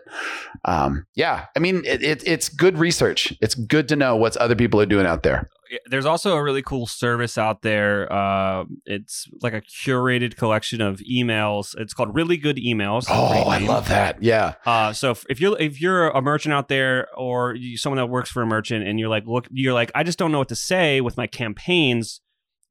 Um, 0.65 1.05
yeah. 1.15 1.45
I 1.55 1.59
mean, 1.59 1.83
it, 1.85 2.03
it, 2.03 2.27
it's 2.27 2.49
good 2.49 2.77
research. 2.77 3.33
It's 3.41 3.55
good 3.55 3.87
to 3.89 3.95
know 3.95 4.15
what 4.15 4.35
other 4.37 4.55
people 4.55 4.81
are 4.81 4.85
doing 4.85 5.05
out 5.05 5.23
there. 5.23 5.49
There's 5.87 6.05
also 6.05 6.35
a 6.35 6.43
really 6.43 6.61
cool 6.61 6.87
service 6.87 7.37
out 7.37 7.61
there. 7.61 8.11
Uh, 8.11 8.65
it's 8.85 9.27
like 9.41 9.53
a 9.53 9.61
curated 9.61 10.35
collection 10.35 10.81
of 10.81 10.99
emails. 10.99 11.75
It's 11.77 11.93
called 11.93 12.15
Really 12.15 12.37
Good 12.37 12.57
Emails. 12.57 13.05
Oh, 13.09 13.49
I 13.49 13.59
love 13.59 13.89
that. 13.89 14.21
Yeah. 14.21 14.55
Uh, 14.65 14.93
so 14.93 15.11
if, 15.11 15.25
if 15.29 15.39
you're 15.39 15.57
if 15.59 15.81
you're 15.81 16.09
a 16.09 16.21
merchant 16.21 16.53
out 16.53 16.67
there 16.67 17.07
or 17.17 17.55
you, 17.55 17.77
someone 17.77 17.97
that 17.97 18.07
works 18.07 18.29
for 18.29 18.41
a 18.41 18.45
merchant 18.45 18.87
and 18.87 18.99
you're 18.99 19.09
like 19.09 19.25
look 19.25 19.47
you're 19.51 19.73
like 19.73 19.91
I 19.95 20.03
just 20.03 20.17
don't 20.19 20.31
know 20.31 20.39
what 20.39 20.49
to 20.49 20.55
say 20.55 21.01
with 21.01 21.17
my 21.17 21.27
campaigns, 21.27 22.21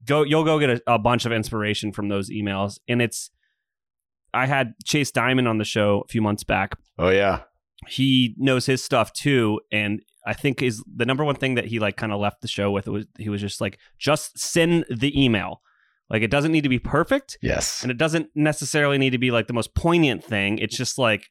go 0.05 0.23
you'll 0.23 0.45
go 0.45 0.59
get 0.59 0.71
a, 0.71 0.83
a 0.87 0.99
bunch 0.99 1.27
of 1.27 1.33
inspiration 1.33 1.93
from 1.93 2.09
those 2.09 2.31
emails. 2.31 2.79
And 2.89 3.01
it's 3.03 3.31
I 4.35 4.47
had 4.47 4.75
Chase 4.85 5.11
Dimond 5.13 5.49
on 5.49 5.59
the 5.59 5.65
show 5.65 6.03
a 6.05 6.09
few 6.09 6.21
months 6.21 6.45
back. 6.45 6.77
Oh, 6.99 7.11
yeah. 7.11 7.43
He 7.89 8.35
knows 8.37 8.67
his 8.67 8.83
stuff 8.83 9.13
too, 9.13 9.61
and 9.71 10.01
I 10.27 10.33
think 10.33 10.63
is 10.63 10.83
the 10.87 11.05
number 11.05 11.25
one 11.25 11.37
thing 11.37 11.55
that 11.57 11.67
he 11.67 11.79
like 11.79 11.97
kind 11.97 12.13
of 12.13 12.21
left 12.21 12.41
the 12.41 12.49
show 12.49 12.71
with 12.71 12.87
was 12.89 13.07
he 13.19 13.29
was 13.29 13.41
just 13.41 13.61
like 13.61 13.79
just 13.99 14.39
send 14.39 14.85
the 14.91 15.13
email. 15.23 15.61
Like 16.11 16.23
it 16.23 16.31
doesn't 16.31 16.53
need 16.53 16.63
to 16.63 16.69
be 16.69 16.79
perfect, 16.79 17.39
Yes. 17.43 17.83
and 17.83 17.91
it 17.91 17.97
doesn't 17.97 18.29
necessarily 18.35 18.99
need 18.99 19.11
to 19.11 19.19
be 19.19 19.31
like 19.31 19.47
the 19.47 19.55
most 19.55 19.75
poignant 19.75 20.23
thing. 20.23 20.59
It's 20.59 20.77
just 20.77 20.99
like 20.99 21.27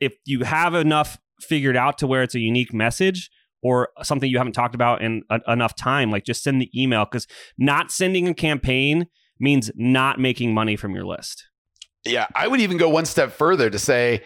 if 0.00 0.12
you 0.26 0.44
have 0.44 0.74
enough 0.74 1.18
figured 1.40 1.76
out 1.76 1.98
to 1.98 2.06
where 2.06 2.22
it's 2.22 2.34
a 2.34 2.40
unique 2.40 2.74
message 2.74 3.30
or 3.62 3.88
something 4.02 4.30
you 4.30 4.38
haven't 4.38 4.52
talked 4.52 4.74
about 4.74 5.00
in 5.02 5.22
a- 5.30 5.40
enough 5.50 5.74
time, 5.76 6.10
like 6.10 6.24
just 6.24 6.42
send 6.42 6.60
the 6.60 6.70
email 6.80 7.04
because 7.06 7.26
not 7.56 7.90
sending 7.90 8.28
a 8.28 8.34
campaign 8.34 9.06
means 9.40 9.70
not 9.76 10.18
making 10.20 10.52
money 10.52 10.76
from 10.76 10.94
your 10.94 11.06
list. 11.06 11.46
Yeah, 12.04 12.26
I 12.34 12.48
would 12.48 12.60
even 12.60 12.76
go 12.76 12.88
one 12.88 13.06
step 13.06 13.32
further 13.32 13.70
to 13.70 13.78
say, 13.78 14.22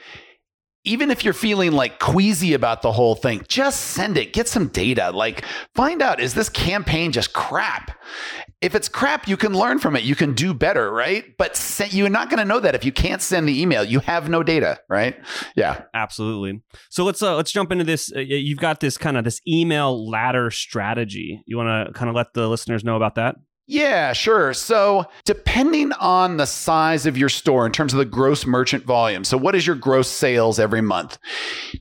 even 0.84 1.10
if 1.10 1.24
you're 1.24 1.34
feeling 1.34 1.72
like 1.72 2.00
queasy 2.00 2.54
about 2.54 2.82
the 2.82 2.90
whole 2.90 3.14
thing, 3.14 3.44
just 3.48 3.80
send 3.80 4.16
it. 4.16 4.32
Get 4.32 4.48
some 4.48 4.68
data. 4.68 5.10
Like, 5.12 5.44
find 5.74 6.02
out 6.02 6.20
is 6.20 6.34
this 6.34 6.48
campaign 6.48 7.12
just 7.12 7.32
crap? 7.32 7.92
If 8.60 8.74
it's 8.74 8.88
crap, 8.88 9.28
you 9.28 9.36
can 9.36 9.52
learn 9.52 9.78
from 9.78 9.94
it. 9.96 10.02
You 10.02 10.16
can 10.16 10.34
do 10.34 10.52
better, 10.54 10.92
right? 10.92 11.36
But 11.38 11.60
you're 11.90 12.08
not 12.08 12.30
going 12.30 12.38
to 12.38 12.44
know 12.44 12.60
that 12.60 12.74
if 12.74 12.84
you 12.84 12.92
can't 12.92 13.22
send 13.22 13.48
the 13.48 13.60
email. 13.60 13.84
You 13.84 14.00
have 14.00 14.28
no 14.28 14.42
data, 14.42 14.80
right? 14.88 15.16
Yeah. 15.56 15.82
Absolutely. 15.94 16.62
So 16.90 17.04
let's 17.04 17.22
uh, 17.22 17.36
let's 17.36 17.52
jump 17.52 17.70
into 17.70 17.84
this. 17.84 18.12
Uh, 18.14 18.20
you've 18.20 18.58
got 18.58 18.80
this 18.80 18.98
kind 18.98 19.16
of 19.16 19.24
this 19.24 19.40
email 19.46 20.08
ladder 20.08 20.50
strategy. 20.50 21.42
You 21.46 21.56
want 21.56 21.88
to 21.88 21.92
kind 21.92 22.08
of 22.08 22.16
let 22.16 22.34
the 22.34 22.48
listeners 22.48 22.82
know 22.84 22.96
about 22.96 23.14
that? 23.16 23.36
Yeah, 23.72 24.12
sure. 24.12 24.52
So, 24.52 25.06
depending 25.24 25.92
on 25.92 26.36
the 26.36 26.44
size 26.44 27.06
of 27.06 27.16
your 27.16 27.30
store 27.30 27.64
in 27.64 27.72
terms 27.72 27.94
of 27.94 27.98
the 27.98 28.04
gross 28.04 28.44
merchant 28.44 28.84
volume, 28.84 29.24
so 29.24 29.38
what 29.38 29.54
is 29.54 29.66
your 29.66 29.76
gross 29.76 30.08
sales 30.08 30.58
every 30.58 30.82
month? 30.82 31.16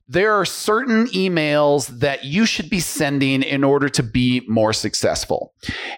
There 0.07 0.31
are 0.31 0.45
certain 0.45 1.07
emails 1.07 1.87
that 1.99 2.23
you 2.23 2.45
should 2.45 2.69
be 2.69 2.79
sending 2.79 3.43
in 3.43 3.65
order 3.65 3.89
to 3.89 4.03
be 4.03 4.45
more 4.47 4.71
successful. 4.71 5.53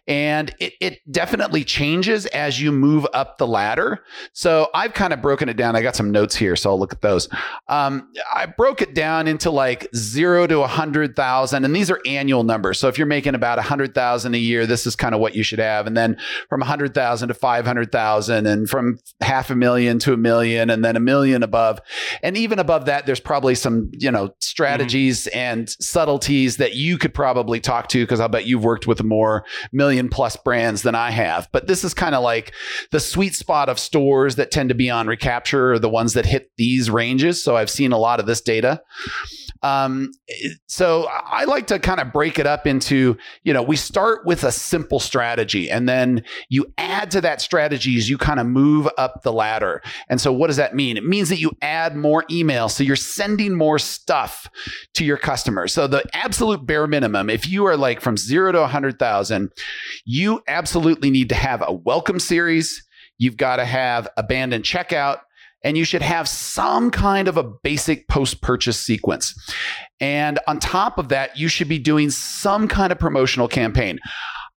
And 0.07 0.55
it, 0.59 0.73
it 0.81 1.11
definitely 1.11 1.63
changes 1.63 2.25
as 2.27 2.59
you 2.59 2.71
move 2.71 3.05
up 3.13 3.37
the 3.37 3.45
ladder. 3.45 4.03
So, 4.33 4.71
I've 4.73 4.95
kind 4.95 5.13
of 5.13 5.21
broken 5.21 5.47
it 5.47 5.57
down. 5.57 5.75
I 5.75 5.83
got 5.83 5.95
some 5.95 6.09
notes 6.09 6.35
here, 6.35 6.55
so 6.55 6.71
I'll 6.71 6.79
look 6.79 6.93
at 6.93 7.01
those. 7.01 7.29
Um, 7.67 8.11
I 8.33 8.47
broke 8.47 8.81
it 8.81 8.95
down 8.95 9.27
into 9.27 9.51
like 9.51 9.87
zero 9.95 10.47
to 10.47 10.61
a 10.61 10.67
hundred 10.67 11.15
thousand, 11.15 11.65
and 11.65 11.75
these 11.75 11.91
are 11.91 12.01
annual 12.07 12.43
numbers. 12.43 12.79
So 12.79 12.87
if 12.87 12.97
you're 12.97 13.05
making 13.05 13.35
about 13.35 13.59
a 13.59 13.61
hundred 13.61 13.93
thousand 13.93 14.33
a 14.33 14.39
year, 14.39 14.65
this 14.65 14.87
is 14.87 14.95
kind 14.95 15.13
of 15.13 15.21
what 15.21 15.35
you 15.35 15.43
should 15.43 15.59
have. 15.59 15.82
And 15.87 15.95
then 15.95 16.17
from 16.49 16.61
a 16.61 16.65
hundred 16.65 16.93
thousand 16.93 17.29
to 17.29 17.33
five 17.33 17.65
hundred 17.65 17.91
thousand, 17.91 18.45
and 18.47 18.69
from 18.69 18.99
half 19.21 19.49
a 19.49 19.55
million 19.55 19.99
to 19.99 20.13
a 20.13 20.17
million, 20.17 20.69
and 20.69 20.83
then 20.83 20.95
a 20.95 20.99
million 20.99 21.43
above, 21.43 21.79
and 22.21 22.37
even 22.37 22.59
above 22.59 22.85
that, 22.85 23.05
there's 23.05 23.19
probably 23.19 23.55
some 23.55 23.91
you 23.93 24.11
know 24.11 24.33
strategies 24.39 25.25
mm-hmm. 25.25 25.37
and 25.37 25.69
subtleties 25.69 26.57
that 26.57 26.75
you 26.75 26.97
could 26.97 27.13
probably 27.13 27.59
talk 27.59 27.87
to 27.89 28.03
because 28.03 28.19
I'll 28.19 28.29
bet 28.29 28.45
you've 28.45 28.63
worked 28.63 28.87
with 28.87 29.03
more 29.03 29.45
million 29.71 30.09
plus 30.09 30.35
brands 30.35 30.81
than 30.83 30.95
I 30.95 31.11
have. 31.11 31.47
But 31.51 31.67
this 31.67 31.83
is 31.83 31.93
kind 31.93 32.15
of 32.15 32.23
like 32.23 32.53
the 32.91 32.99
sweet 32.99 33.35
spot 33.35 33.69
of 33.69 33.79
stores 33.79 34.35
that 34.35 34.51
tend 34.51 34.69
to 34.69 34.75
be 34.75 34.89
on 34.89 35.07
recapture 35.07 35.73
are 35.73 35.79
the 35.79 35.89
ones 35.89 36.13
that 36.13 36.25
hit 36.25 36.51
these 36.57 36.89
ranges. 36.89 37.43
So 37.43 37.55
I've 37.55 37.69
seen 37.69 37.91
a 37.91 37.97
lot 37.97 38.19
of 38.19 38.25
this 38.25 38.41
data. 38.41 38.81
Um, 39.63 40.11
so 40.67 41.07
I 41.09 41.45
like 41.45 41.67
to 41.67 41.79
kind 41.79 42.01
of 42.01 42.11
break 42.11 42.37
it 42.37 42.45
up 42.45 42.67
into, 42.67 43.17
you 43.43 43.53
know, 43.53 43.63
we 43.63 43.77
start 43.77 44.25
with 44.25 44.43
a 44.43 44.51
simple 44.51 44.99
strategy 44.99 45.69
and 45.69 45.87
then 45.87 46.23
you 46.49 46.65
add 46.77 47.09
to 47.11 47.21
that 47.21 47.41
strategy 47.41 47.97
as 47.97 48.09
you 48.09 48.17
kind 48.17 48.41
of 48.41 48.45
move 48.45 48.89
up 48.97 49.23
the 49.23 49.31
ladder. 49.31 49.81
And 50.09 50.19
so 50.19 50.33
what 50.33 50.47
does 50.47 50.57
that 50.57 50.75
mean? 50.75 50.97
It 50.97 51.05
means 51.05 51.29
that 51.29 51.39
you 51.39 51.51
add 51.61 51.95
more 51.95 52.23
emails. 52.23 52.71
So 52.71 52.83
you're 52.83 52.97
sending 52.97 53.55
more 53.55 53.79
stuff 53.79 54.49
to 54.95 55.05
your 55.05 55.17
customers. 55.17 55.73
So 55.73 55.87
the 55.87 56.03
absolute 56.13 56.65
bare 56.65 56.85
minimum, 56.85 57.29
if 57.29 57.47
you 57.47 57.65
are 57.65 57.77
like 57.77 58.01
from 58.01 58.17
zero 58.17 58.51
to 58.51 58.59
100,000, 58.59 59.51
you 60.03 60.43
absolutely 60.47 61.09
need 61.09 61.29
to 61.29 61.35
have 61.35 61.63
a 61.65 61.71
welcome 61.71 62.19
series. 62.19 62.85
You've 63.17 63.37
got 63.37 63.57
to 63.57 63.65
have 63.65 64.09
abandoned 64.17 64.65
checkout 64.65 65.19
and 65.63 65.77
you 65.77 65.85
should 65.85 66.01
have 66.01 66.27
some 66.27 66.91
kind 66.91 67.27
of 67.27 67.37
a 67.37 67.43
basic 67.43 68.07
post 68.07 68.41
purchase 68.41 68.79
sequence. 68.79 69.33
And 69.99 70.39
on 70.47 70.59
top 70.59 70.97
of 70.97 71.09
that, 71.09 71.37
you 71.37 71.47
should 71.47 71.69
be 71.69 71.79
doing 71.79 72.09
some 72.09 72.67
kind 72.67 72.91
of 72.91 72.99
promotional 72.99 73.47
campaign. 73.47 73.99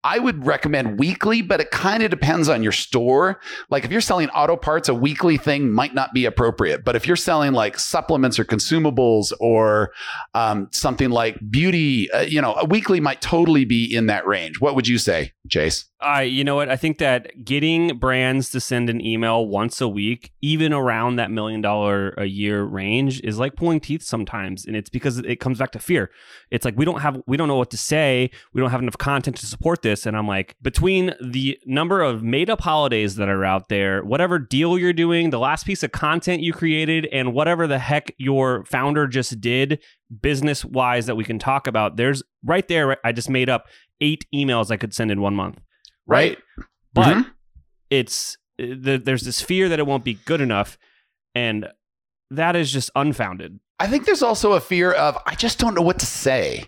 I 0.05 0.19
would 0.19 0.45
recommend 0.45 0.99
weekly, 0.99 1.41
but 1.41 1.59
it 1.59 1.71
kind 1.71 2.03
of 2.03 2.11
depends 2.11 2.47
on 2.47 2.61
your 2.61 2.71
store. 2.71 3.41
Like 3.71 3.85
if 3.85 3.91
you're 3.91 4.01
selling 4.01 4.29
auto 4.29 4.55
parts, 4.55 4.87
a 4.87 4.93
weekly 4.93 5.35
thing 5.35 5.71
might 5.71 5.95
not 5.95 6.13
be 6.13 6.25
appropriate. 6.25 6.85
But 6.85 6.95
if 6.95 7.07
you're 7.07 7.15
selling 7.15 7.53
like 7.53 7.79
supplements 7.79 8.37
or 8.37 8.45
consumables 8.45 9.33
or 9.39 9.91
um, 10.35 10.69
something 10.71 11.09
like 11.09 11.39
beauty, 11.49 12.11
uh, 12.11 12.21
you 12.21 12.39
know, 12.39 12.53
a 12.53 12.65
weekly 12.65 12.99
might 12.99 13.19
totally 13.19 13.65
be 13.65 13.83
in 13.83 14.05
that 14.05 14.27
range. 14.27 14.61
What 14.61 14.75
would 14.75 14.87
you 14.87 14.99
say, 14.99 15.33
Chase? 15.49 15.85
I, 16.05 16.21
you 16.21 16.43
know 16.43 16.55
what? 16.55 16.69
I 16.69 16.75
think 16.75 16.99
that 16.99 17.43
getting 17.43 17.97
brands 17.97 18.51
to 18.51 18.59
send 18.59 18.91
an 18.91 19.03
email 19.03 19.47
once 19.47 19.81
a 19.81 19.87
week, 19.87 20.31
even 20.39 20.71
around 20.71 21.15
that 21.15 21.31
million 21.31 21.61
dollar 21.61 22.09
a 22.11 22.25
year 22.25 22.63
range, 22.63 23.21
is 23.21 23.39
like 23.39 23.55
pulling 23.55 23.79
teeth 23.79 24.03
sometimes. 24.03 24.67
And 24.67 24.75
it's 24.75 24.89
because 24.89 25.17
it 25.17 25.39
comes 25.39 25.57
back 25.57 25.71
to 25.71 25.79
fear. 25.79 26.11
It's 26.51 26.63
like 26.63 26.77
we 26.77 26.85
don't 26.85 27.01
have, 27.01 27.23
we 27.25 27.37
don't 27.37 27.47
know 27.47 27.55
what 27.55 27.71
to 27.71 27.77
say. 27.77 28.29
We 28.53 28.61
don't 28.61 28.69
have 28.69 28.83
enough 28.83 28.99
content 28.99 29.37
to 29.37 29.47
support 29.47 29.81
this. 29.81 30.05
And 30.05 30.15
I'm 30.15 30.27
like, 30.27 30.55
between 30.61 31.15
the 31.19 31.57
number 31.65 32.01
of 32.01 32.21
made 32.21 32.51
up 32.51 32.61
holidays 32.61 33.15
that 33.15 33.27
are 33.27 33.43
out 33.43 33.69
there, 33.69 34.03
whatever 34.03 34.37
deal 34.37 34.77
you're 34.77 34.93
doing, 34.93 35.31
the 35.31 35.39
last 35.39 35.65
piece 35.65 35.81
of 35.81 35.91
content 35.91 36.43
you 36.43 36.53
created, 36.53 37.07
and 37.11 37.33
whatever 37.33 37.65
the 37.65 37.79
heck 37.79 38.13
your 38.19 38.63
founder 38.65 39.07
just 39.07 39.41
did 39.41 39.83
business 40.21 40.63
wise 40.63 41.07
that 41.07 41.15
we 41.15 41.23
can 41.23 41.39
talk 41.39 41.65
about, 41.65 41.97
there's 41.97 42.21
right 42.43 42.67
there. 42.67 42.97
I 43.03 43.11
just 43.11 43.29
made 43.29 43.49
up 43.49 43.65
eight 44.01 44.25
emails 44.35 44.69
I 44.69 44.77
could 44.77 44.93
send 44.93 45.09
in 45.09 45.19
one 45.19 45.33
month 45.33 45.59
right? 46.07 46.37
But 46.93 47.17
mm-hmm. 47.17 47.29
it's 47.89 48.37
the, 48.57 49.01
there's 49.03 49.23
this 49.23 49.41
fear 49.41 49.69
that 49.69 49.79
it 49.79 49.87
won't 49.87 50.03
be 50.03 50.15
good 50.25 50.41
enough, 50.41 50.77
and 51.33 51.67
that 52.31 52.55
is 52.55 52.71
just 52.71 52.89
unfounded. 52.95 53.59
I 53.79 53.87
think 53.87 54.05
there's 54.05 54.23
also 54.23 54.53
a 54.53 54.61
fear 54.61 54.93
of 54.93 55.17
I 55.25 55.35
just 55.35 55.59
don't 55.59 55.75
know 55.75 55.81
what 55.81 55.99
to 55.99 56.05
say. 56.05 56.65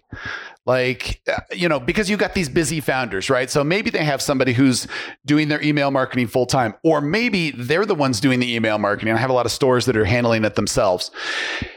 Like, 0.66 1.22
uh, 1.30 1.40
you 1.54 1.70
know, 1.70 1.80
because 1.80 2.10
you 2.10 2.18
got 2.18 2.34
these 2.34 2.50
busy 2.50 2.82
founders, 2.82 3.30
right? 3.30 3.50
So 3.50 3.64
maybe 3.64 3.90
they 3.90 4.04
have 4.04 4.22
somebody 4.22 4.52
who's 4.52 4.86
doing 5.26 5.48
their 5.48 5.64
email 5.64 5.92
marketing 5.92 6.28
full 6.28 6.46
time, 6.46 6.74
or 6.84 7.00
maybe 7.00 7.52
they're 7.52 7.86
the 7.86 7.96
ones 7.96 8.20
doing 8.20 8.42
the 8.42 8.54
email 8.54 8.78
marketing. 8.78 9.14
I 9.14 9.18
have 9.18 9.30
a 9.30 9.34
lot 9.34 9.46
of 9.46 9.54
stores 9.54 9.86
that 9.86 9.96
are 9.96 10.04
handling 10.04 10.44
it 10.44 10.56
themselves. 10.56 11.10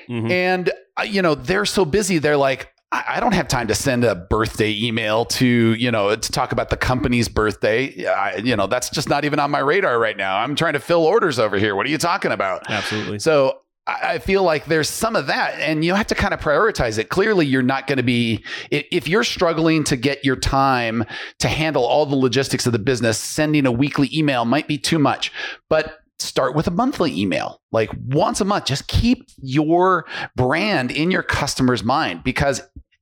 Mm-hmm. 0.09 0.33
And, 0.33 0.73
uh, 0.99 1.05
you 1.05 1.23
know, 1.23 1.37
they're 1.37 1.67
so 1.67 1.85
busy, 1.85 2.19
they're 2.19 2.37
like, 2.37 2.69
I 2.93 3.21
don't 3.21 3.35
have 3.35 3.47
time 3.47 3.69
to 3.69 3.75
send 3.75 4.03
a 4.03 4.17
birthday 4.17 4.77
email 4.77 5.25
to, 5.27 5.47
you 5.47 5.93
know, 5.93 6.17
to 6.17 6.33
talk 6.33 6.51
about 6.51 6.71
the 6.71 6.77
company's 6.77 7.29
birthday. 7.29 8.05
I, 8.05 8.37
you 8.39 8.57
know, 8.57 8.67
that's 8.67 8.91
just 8.91 9.09
not 9.09 9.25
even 9.25 9.39
on 9.39 9.53
my 9.53 9.61
radar 9.61 9.97
right 10.01 10.17
now. 10.17 10.39
I'm 10.39 10.57
trying 10.57 10.73
to 10.73 10.81
fill 10.81 11.05
orders 11.05 11.39
over 11.39 11.57
here. 11.57 11.77
What 11.77 11.87
are 11.87 11.89
you 11.89 11.99
talking 11.99 12.33
about? 12.33 12.69
Absolutely. 12.69 13.21
So 13.21 13.61
I 13.87 14.19
feel 14.19 14.43
like 14.43 14.67
there's 14.67 14.89
some 14.89 15.17
of 15.17 15.29
that, 15.29 15.59
and 15.59 15.85
you 15.85 15.95
have 15.95 16.09
to 16.09 16.15
kind 16.15 16.35
of 16.35 16.41
prioritize 16.41 16.99
it. 16.99 17.09
Clearly, 17.09 17.47
you're 17.47 17.63
not 17.63 17.87
going 17.87 17.97
to 17.97 18.03
be, 18.03 18.45
if 18.71 19.09
you're 19.09 19.25
struggling 19.25 19.85
to 19.85 19.97
get 19.97 20.25
your 20.25 20.37
time 20.37 21.05
to 21.39 21.49
handle 21.49 21.85
all 21.85 22.07
the 22.07 22.17
logistics 22.17 22.67
of 22.67 22.73
the 22.73 22.79
business, 22.79 23.19
sending 23.19 23.67
a 23.67 23.73
weekly 23.73 24.09
email 24.13 24.45
might 24.45 24.69
be 24.69 24.79
too 24.79 24.99
much. 24.99 25.33
But 25.69 26.01
start 26.19 26.55
with 26.55 26.67
a 26.67 26.71
monthly 26.71 27.19
email 27.19 27.61
like 27.73 27.91
once 28.09 28.41
a 28.41 28.45
month 28.45 28.67
just 28.67 28.87
keep 28.89 29.27
your 29.41 30.05
brand 30.37 30.91
in 30.91 31.11
your 31.11 31.23
customer's 31.23 31.83
mind 31.83 32.23
because 32.23 32.61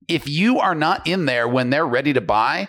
if 0.08 0.26
you 0.26 0.58
are 0.58 0.74
not 0.74 1.06
in 1.06 1.26
there 1.26 1.46
when 1.46 1.70
they're 1.70 1.86
ready 1.86 2.12
to 2.14 2.20
buy, 2.20 2.68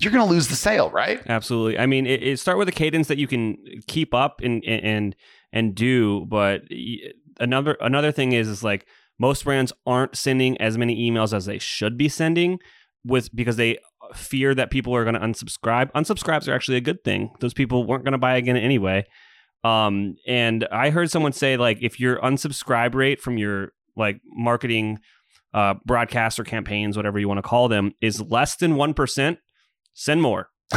you're 0.00 0.12
going 0.12 0.26
to 0.26 0.30
lose 0.30 0.48
the 0.48 0.56
sale, 0.56 0.90
right? 0.90 1.22
Absolutely. 1.28 1.78
I 1.78 1.86
mean, 1.86 2.06
it, 2.06 2.22
it, 2.22 2.38
start 2.38 2.56
with 2.56 2.68
a 2.68 2.72
cadence 2.72 3.08
that 3.08 3.18
you 3.18 3.26
can 3.26 3.58
keep 3.86 4.14
up 4.14 4.40
and 4.42 4.64
and 4.64 5.14
and 5.52 5.74
do. 5.74 6.24
But 6.26 6.62
another 7.38 7.76
another 7.80 8.10
thing 8.10 8.32
is 8.32 8.48
is 8.48 8.64
like 8.64 8.86
most 9.18 9.44
brands 9.44 9.72
aren't 9.86 10.16
sending 10.16 10.58
as 10.60 10.78
many 10.78 11.10
emails 11.10 11.34
as 11.34 11.44
they 11.44 11.58
should 11.58 11.98
be 11.98 12.08
sending 12.08 12.58
with 13.04 13.34
because 13.34 13.56
they 13.56 13.78
fear 14.14 14.54
that 14.54 14.70
people 14.70 14.94
are 14.94 15.04
going 15.04 15.14
to 15.14 15.20
unsubscribe. 15.20 15.92
Unsubscribes 15.92 16.48
are 16.48 16.54
actually 16.54 16.78
a 16.78 16.82
good 16.82 17.04
thing. 17.04 17.30
Those 17.40 17.52
people 17.52 17.86
weren't 17.86 18.04
going 18.04 18.12
to 18.12 18.18
buy 18.18 18.36
again 18.36 18.56
anyway. 18.56 19.06
Um, 19.64 20.16
and 20.26 20.66
I 20.70 20.90
heard 20.90 21.10
someone 21.10 21.32
say 21.32 21.56
like 21.56 21.78
if 21.82 22.00
your 22.00 22.18
unsubscribe 22.20 22.94
rate 22.94 23.20
from 23.20 23.36
your 23.36 23.72
like 23.96 24.20
marketing 24.24 25.00
uh, 25.54 25.74
broadcasts 25.84 26.38
or 26.38 26.44
campaigns, 26.44 26.96
whatever 26.96 27.18
you 27.18 27.28
want 27.28 27.38
to 27.38 27.42
call 27.42 27.68
them, 27.68 27.92
is 28.00 28.20
less 28.20 28.56
than 28.56 28.74
1%, 28.74 29.38
send 29.94 30.22
more. 30.22 30.50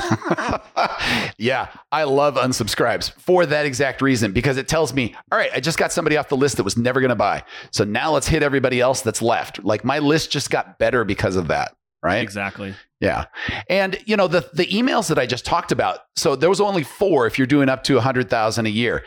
yeah, 1.38 1.68
I 1.92 2.04
love 2.04 2.36
unsubscribes 2.36 3.12
for 3.20 3.46
that 3.46 3.66
exact 3.66 4.02
reason 4.02 4.32
because 4.32 4.56
it 4.56 4.70
tells 4.70 4.94
me, 4.94 5.16
all 5.32 5.38
right, 5.38 5.52
I 5.54 5.60
just 5.60 5.78
got 5.78 5.92
somebody 5.92 6.16
off 6.16 6.30
the 6.30 6.38
list 6.38 6.58
that 6.58 6.64
was 6.64 6.78
never 6.78 7.02
going 7.02 7.10
to 7.10 7.16
buy. 7.16 7.44
So 7.72 7.84
now 7.84 8.12
let's 8.12 8.28
hit 8.28 8.42
everybody 8.42 8.80
else 8.80 9.02
that's 9.02 9.22
left. 9.22 9.64
Like 9.64 9.84
my 9.84 10.00
list 10.00 10.32
just 10.32 10.50
got 10.50 10.80
better 10.80 11.04
because 11.04 11.36
of 11.36 11.50
that, 11.50 11.76
right? 12.02 12.22
Exactly. 12.22 12.74
Yeah. 13.02 13.26
And 13.70 14.00
you 14.06 14.16
know, 14.16 14.28
the 14.28 14.50
the 14.54 14.68
emails 14.68 15.10
that 15.10 15.20
I 15.20 15.26
just 15.26 15.46
talked 15.46 15.74
about, 15.74 16.00
so 16.16 16.38
there 16.38 16.50
was 16.50 16.62
only 16.62 16.84
4 16.84 17.28
if 17.28 17.38
you're 17.38 17.48
doing 17.48 17.68
up 17.68 17.84
to 17.86 17.96
100,000 17.96 18.66
a 18.66 18.70
year 18.70 19.04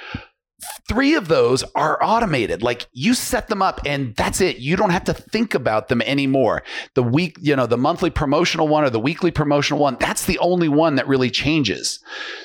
three 0.89 1.15
of 1.15 1.29
those 1.29 1.63
are 1.75 2.03
automated. 2.03 2.63
Like 2.63 2.87
you 2.93 3.15
set 3.15 3.49
them 3.49 3.63
up 3.63 3.81
and 3.87 4.15
that's 4.17 4.41
it. 4.41 4.59
You 4.59 4.77
don't 4.77 4.91
have 4.91 5.05
to 5.05 5.15
think 5.15 5.55
about 5.55 5.89
them 5.89 6.03
anymore. 6.03 6.63
The 6.95 7.03
week, 7.03 7.37
you 7.41 7.57
know, 7.57 7.67
the 7.67 7.79
monthly 7.79 8.11
promotional 8.11 8.69
one 8.69 8.85
or 8.85 8.91
the 8.91 9.01
weekly 9.01 9.31
promotional 9.31 9.81
one, 9.81 9.97
that's 9.99 10.27
the 10.27 10.39
only 10.39 10.69
one 10.69 10.97
that 10.97 11.09
really 11.09 11.31
changes. 11.31 12.01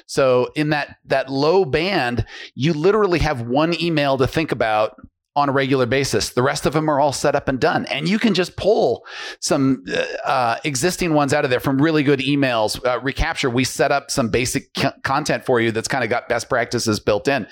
So 0.06 0.52
in 0.56 0.70
that 0.70 0.98
that 1.06 1.30
low 1.30 1.66
band, 1.66 2.26
you 2.56 2.74
literally 2.74 3.20
have 3.20 3.42
one 3.42 3.80
email 3.82 4.18
to 4.18 4.28
think 4.28 4.52
about 4.52 4.96
on 5.36 5.48
a 5.48 5.52
regular 5.52 5.86
basis. 5.86 6.30
The 6.32 6.42
rest 6.42 6.66
of 6.66 6.74
them 6.74 6.90
are 6.90 7.00
all 7.00 7.14
set 7.14 7.36
up 7.36 7.48
and 7.48 7.60
done. 7.60 7.86
And 7.86 8.10
you 8.10 8.20
can 8.20 8.34
just 8.34 8.56
pull 8.56 9.06
some 9.40 9.84
uh, 9.88 10.04
uh 10.26 10.56
existing 10.64 11.14
ones 11.14 11.34
out 11.34 11.46
of 11.46 11.52
there 11.52 11.60
from 11.60 11.82
really 11.82 12.04
good 12.04 12.20
emails. 12.20 12.84
Uh, 12.86 13.00
Recapture, 13.00 13.50
we 13.50 13.64
set 13.64 13.92
up 13.92 14.12
some 14.12 14.30
basic 14.30 14.70
c- 14.76 14.90
content 15.04 15.46
for 15.46 15.62
you 15.62 15.72
that's 15.72 15.88
kind 15.88 16.04
of 16.04 16.10
got 16.10 16.28
best 16.28 16.50
practices 16.50 17.00
built 17.00 17.28
in. 17.28 17.48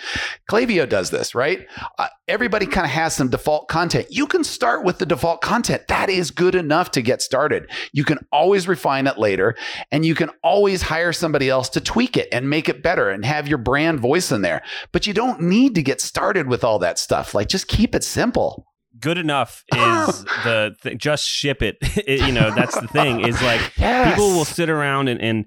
Klaviyo 0.49 0.87
does 0.89 1.11
this, 1.11 1.35
right? 1.35 1.67
Uh, 1.97 2.07
everybody 2.27 2.65
kind 2.65 2.85
of 2.85 2.91
has 2.91 3.15
some 3.15 3.29
default 3.29 3.67
content. 3.67 4.07
You 4.09 4.27
can 4.27 4.43
start 4.43 4.83
with 4.83 4.97
the 4.97 5.05
default 5.05 5.41
content. 5.41 5.87
That 5.87 6.09
is 6.09 6.31
good 6.31 6.55
enough 6.55 6.91
to 6.91 7.01
get 7.01 7.21
started. 7.21 7.69
You 7.93 8.03
can 8.03 8.19
always 8.31 8.67
refine 8.67 9.07
it 9.07 9.17
later 9.17 9.55
and 9.91 10.05
you 10.05 10.15
can 10.15 10.29
always 10.43 10.81
hire 10.81 11.13
somebody 11.13 11.49
else 11.49 11.69
to 11.69 11.81
tweak 11.81 12.17
it 12.17 12.27
and 12.31 12.49
make 12.49 12.67
it 12.67 12.83
better 12.83 13.09
and 13.09 13.23
have 13.23 13.47
your 13.47 13.57
brand 13.57 13.99
voice 13.99 14.31
in 14.31 14.41
there. 14.41 14.61
But 14.91 15.07
you 15.07 15.13
don't 15.13 15.41
need 15.41 15.75
to 15.75 15.83
get 15.83 16.01
started 16.01 16.47
with 16.47 16.63
all 16.63 16.79
that 16.79 16.99
stuff. 16.99 17.33
Like 17.33 17.47
just 17.47 17.66
keep 17.67 17.95
it 17.95 18.03
simple 18.03 18.67
good 18.99 19.17
enough 19.17 19.63
is 19.75 20.23
the 20.43 20.75
th- 20.81 20.97
just 20.97 21.25
ship 21.25 21.61
it. 21.61 21.77
it. 21.81 22.25
you 22.25 22.31
know 22.31 22.53
that's 22.53 22.79
the 22.79 22.87
thing 22.87 23.21
is 23.21 23.41
like 23.41 23.61
yes. 23.77 24.13
people 24.13 24.29
will 24.29 24.45
sit 24.45 24.69
around 24.69 25.07
and, 25.07 25.21
and 25.21 25.45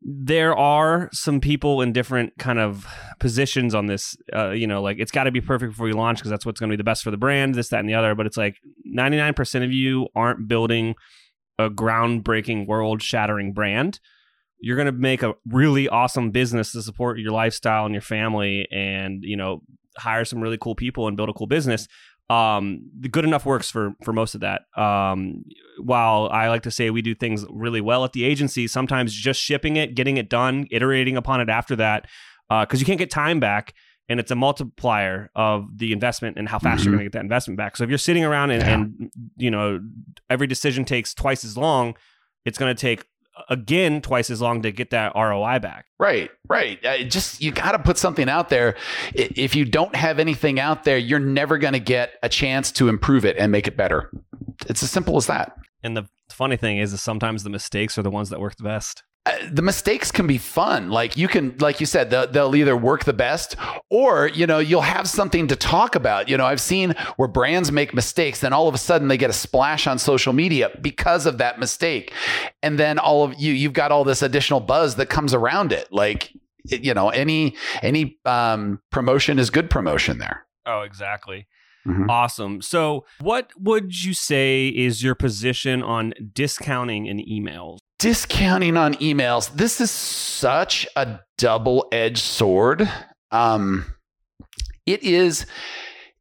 there 0.00 0.56
are 0.56 1.08
some 1.12 1.40
people 1.40 1.80
in 1.80 1.92
different 1.92 2.32
kind 2.38 2.58
of 2.58 2.86
positions 3.20 3.74
on 3.74 3.86
this 3.86 4.16
uh, 4.34 4.50
you 4.50 4.66
know 4.66 4.82
like 4.82 4.96
it's 4.98 5.12
got 5.12 5.24
to 5.24 5.30
be 5.30 5.40
perfect 5.40 5.72
before 5.72 5.88
you 5.88 5.94
launch 5.94 6.18
because 6.18 6.30
that's 6.30 6.44
what's 6.44 6.58
going 6.58 6.68
to 6.70 6.76
be 6.76 6.80
the 6.80 6.84
best 6.84 7.02
for 7.02 7.10
the 7.10 7.16
brand 7.16 7.54
this 7.54 7.68
that 7.68 7.80
and 7.80 7.88
the 7.88 7.94
other 7.94 8.14
but 8.14 8.26
it's 8.26 8.36
like 8.36 8.56
99% 8.94 9.64
of 9.64 9.72
you 9.72 10.08
aren't 10.16 10.48
building 10.48 10.94
a 11.58 11.70
groundbreaking 11.70 12.66
world 12.66 13.02
shattering 13.02 13.52
brand 13.52 14.00
you're 14.60 14.76
going 14.76 14.86
to 14.86 14.92
make 14.92 15.22
a 15.22 15.34
really 15.46 15.88
awesome 15.88 16.30
business 16.30 16.72
to 16.72 16.82
support 16.82 17.18
your 17.18 17.32
lifestyle 17.32 17.84
and 17.84 17.94
your 17.94 18.02
family 18.02 18.66
and 18.72 19.22
you 19.22 19.36
know 19.36 19.60
hire 19.98 20.24
some 20.24 20.40
really 20.40 20.58
cool 20.58 20.74
people 20.74 21.08
and 21.08 21.16
build 21.16 21.28
a 21.28 21.32
cool 21.32 21.46
business. 21.46 21.88
Um, 22.30 22.90
the 22.98 23.08
good 23.08 23.24
enough 23.24 23.44
works 23.44 23.70
for 23.70 23.94
for 24.04 24.12
most 24.12 24.34
of 24.34 24.40
that. 24.40 24.62
Um, 24.76 25.44
while 25.82 26.28
I 26.32 26.48
like 26.48 26.62
to 26.62 26.70
say 26.70 26.90
we 26.90 27.02
do 27.02 27.14
things 27.14 27.44
really 27.50 27.80
well 27.80 28.04
at 28.04 28.12
the 28.12 28.24
agency, 28.24 28.66
sometimes 28.68 29.12
just 29.12 29.40
shipping 29.40 29.76
it, 29.76 29.94
getting 29.94 30.16
it 30.16 30.28
done, 30.28 30.66
iterating 30.70 31.16
upon 31.16 31.40
it 31.40 31.48
after 31.48 31.76
that, 31.76 32.06
because 32.48 32.74
uh, 32.74 32.80
you 32.80 32.86
can't 32.86 32.98
get 32.98 33.10
time 33.10 33.40
back 33.40 33.74
and 34.08 34.18
it's 34.20 34.30
a 34.30 34.36
multiplier 34.36 35.30
of 35.34 35.66
the 35.76 35.92
investment 35.92 36.36
and 36.36 36.48
how 36.48 36.58
fast 36.58 36.80
mm-hmm. 36.80 36.84
you're 36.84 36.98
going 36.98 37.04
to 37.04 37.04
get 37.04 37.12
that 37.12 37.22
investment 37.22 37.56
back. 37.56 37.76
So 37.76 37.84
if 37.84 37.90
you're 37.90 37.98
sitting 37.98 38.24
around 38.24 38.50
and, 38.50 38.62
yeah. 38.62 38.74
and, 38.74 39.12
you 39.36 39.50
know 39.50 39.80
every 40.28 40.46
decision 40.46 40.84
takes 40.84 41.14
twice 41.14 41.44
as 41.44 41.56
long, 41.56 41.94
it's 42.44 42.58
going 42.58 42.74
to 42.74 42.80
take 42.80 43.04
again 43.48 44.00
twice 44.00 44.30
as 44.30 44.40
long 44.40 44.62
to 44.62 44.72
get 44.72 44.90
that 44.90 45.14
ROI 45.14 45.58
back. 45.60 45.86
Right, 45.98 46.30
right. 46.48 46.84
Uh, 46.84 46.98
just 47.04 47.40
you 47.40 47.52
got 47.52 47.72
to 47.72 47.78
put 47.78 47.98
something 47.98 48.28
out 48.28 48.48
there. 48.48 48.76
If 49.14 49.54
you 49.54 49.64
don't 49.64 49.94
have 49.94 50.18
anything 50.18 50.60
out 50.60 50.84
there, 50.84 50.98
you're 50.98 51.18
never 51.18 51.58
going 51.58 51.74
to 51.74 51.80
get 51.80 52.12
a 52.22 52.28
chance 52.28 52.72
to 52.72 52.88
improve 52.88 53.24
it 53.24 53.36
and 53.38 53.52
make 53.52 53.66
it 53.66 53.76
better. 53.76 54.10
it's 54.68 54.82
as 54.82 54.90
simple 54.90 55.16
as 55.16 55.26
that. 55.26 55.56
And 55.82 55.96
the 55.96 56.06
funny 56.30 56.56
thing 56.56 56.78
is, 56.78 56.92
is 56.92 57.02
sometimes 57.02 57.42
the 57.42 57.50
mistakes 57.50 57.98
are 57.98 58.02
the 58.02 58.10
ones 58.10 58.30
that 58.30 58.40
work 58.40 58.56
the 58.56 58.64
best. 58.64 59.02
The 59.52 59.62
mistakes 59.62 60.10
can 60.10 60.26
be 60.26 60.38
fun. 60.38 60.90
Like 60.90 61.16
you 61.16 61.28
can, 61.28 61.56
like 61.58 61.78
you 61.78 61.86
said, 61.86 62.10
they'll, 62.10 62.26
they'll, 62.26 62.56
either 62.56 62.76
work 62.76 63.04
the 63.04 63.12
best 63.12 63.54
or, 63.88 64.26
you 64.26 64.48
know, 64.48 64.58
you'll 64.58 64.80
have 64.80 65.08
something 65.08 65.46
to 65.46 65.54
talk 65.54 65.94
about. 65.94 66.28
You 66.28 66.36
know, 66.36 66.44
I've 66.44 66.60
seen 66.60 66.94
where 67.16 67.28
brands 67.28 67.70
make 67.70 67.94
mistakes, 67.94 68.40
then 68.40 68.52
all 68.52 68.66
of 68.66 68.74
a 68.74 68.78
sudden 68.78 69.06
they 69.06 69.16
get 69.16 69.30
a 69.30 69.34
splash 69.34 69.86
on 69.86 69.98
social 69.98 70.32
media 70.32 70.70
because 70.80 71.24
of 71.24 71.38
that 71.38 71.60
mistake. 71.60 72.12
And 72.64 72.80
then 72.80 72.98
all 72.98 73.22
of 73.22 73.40
you, 73.40 73.52
you've 73.52 73.74
got 73.74 73.92
all 73.92 74.02
this 74.02 74.22
additional 74.22 74.58
buzz 74.58 74.96
that 74.96 75.06
comes 75.06 75.32
around 75.32 75.70
it. 75.70 75.92
Like, 75.92 76.32
you 76.64 76.92
know, 76.92 77.10
any, 77.10 77.54
any 77.80 78.18
um, 78.24 78.80
promotion 78.90 79.38
is 79.38 79.50
good 79.50 79.70
promotion 79.70 80.18
there. 80.18 80.46
Oh, 80.66 80.80
exactly. 80.80 81.46
Mm-hmm. 81.86 82.10
Awesome. 82.10 82.62
So, 82.62 83.04
what 83.20 83.50
would 83.58 84.04
you 84.04 84.14
say 84.14 84.68
is 84.68 85.02
your 85.02 85.14
position 85.14 85.82
on 85.82 86.14
discounting 86.32 87.06
in 87.06 87.18
emails? 87.18 87.78
Discounting 88.02 88.76
on 88.76 88.94
emails. 88.94 89.54
This 89.54 89.80
is 89.80 89.88
such 89.88 90.88
a 90.96 91.20
double 91.38 91.86
edged 91.92 92.18
sword. 92.18 92.90
Um, 93.30 93.94
it 94.84 95.04
is. 95.04 95.46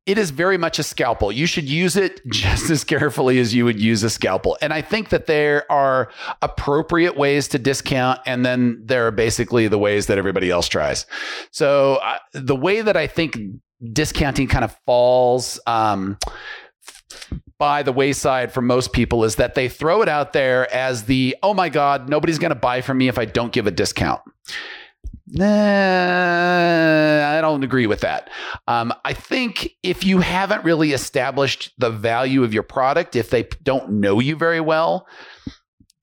It 0.05 0.17
is 0.17 0.29
very 0.31 0.57
much 0.57 0.77
a 0.77 0.83
scalpel. 0.83 1.31
You 1.31 1.45
should 1.47 1.67
use 1.67 1.95
it 1.95 2.21
just 2.31 2.69
as 2.69 2.83
carefully 2.83 3.39
as 3.39 3.55
you 3.55 3.65
would 3.65 3.79
use 3.79 4.03
a 4.03 4.11
scalpel. 4.11 4.57
And 4.61 4.71
I 4.73 4.81
think 4.81 5.09
that 5.09 5.25
there 5.25 5.69
are 5.71 6.11
appropriate 6.43 7.17
ways 7.17 7.47
to 7.49 7.59
discount, 7.59 8.19
and 8.27 8.45
then 8.45 8.81
there 8.85 9.07
are 9.07 9.11
basically 9.11 9.67
the 9.67 9.79
ways 9.79 10.05
that 10.05 10.19
everybody 10.19 10.51
else 10.51 10.67
tries. 10.67 11.07
So, 11.51 11.95
uh, 11.95 12.19
the 12.33 12.55
way 12.55 12.81
that 12.81 12.95
I 12.95 13.07
think 13.07 13.37
discounting 13.91 14.47
kind 14.47 14.63
of 14.63 14.77
falls 14.85 15.59
um, 15.65 16.17
by 17.57 17.83
the 17.83 17.91
wayside 17.91 18.51
for 18.51 18.61
most 18.61 18.91
people 18.91 19.23
is 19.23 19.35
that 19.35 19.53
they 19.55 19.69
throw 19.69 20.01
it 20.01 20.09
out 20.09 20.33
there 20.33 20.71
as 20.73 21.03
the, 21.03 21.35
oh 21.43 21.53
my 21.53 21.69
God, 21.69 22.09
nobody's 22.09 22.39
going 22.39 22.49
to 22.49 22.55
buy 22.55 22.81
from 22.81 22.97
me 22.97 23.07
if 23.07 23.19
I 23.19 23.25
don't 23.25 23.53
give 23.53 23.67
a 23.67 23.71
discount. 23.71 24.21
Nah, 25.33 25.45
I 27.37 27.39
don't 27.39 27.63
agree 27.63 27.87
with 27.87 28.01
that. 28.01 28.29
Um, 28.67 28.91
I 29.05 29.13
think 29.13 29.75
if 29.83 30.03
you 30.03 30.19
haven't 30.19 30.65
really 30.65 30.91
established 30.91 31.71
the 31.77 31.89
value 31.89 32.43
of 32.43 32.53
your 32.53 32.63
product, 32.63 33.15
if 33.15 33.29
they 33.29 33.43
don't 33.63 33.91
know 33.91 34.19
you 34.19 34.35
very 34.35 34.59
well, 34.59 35.07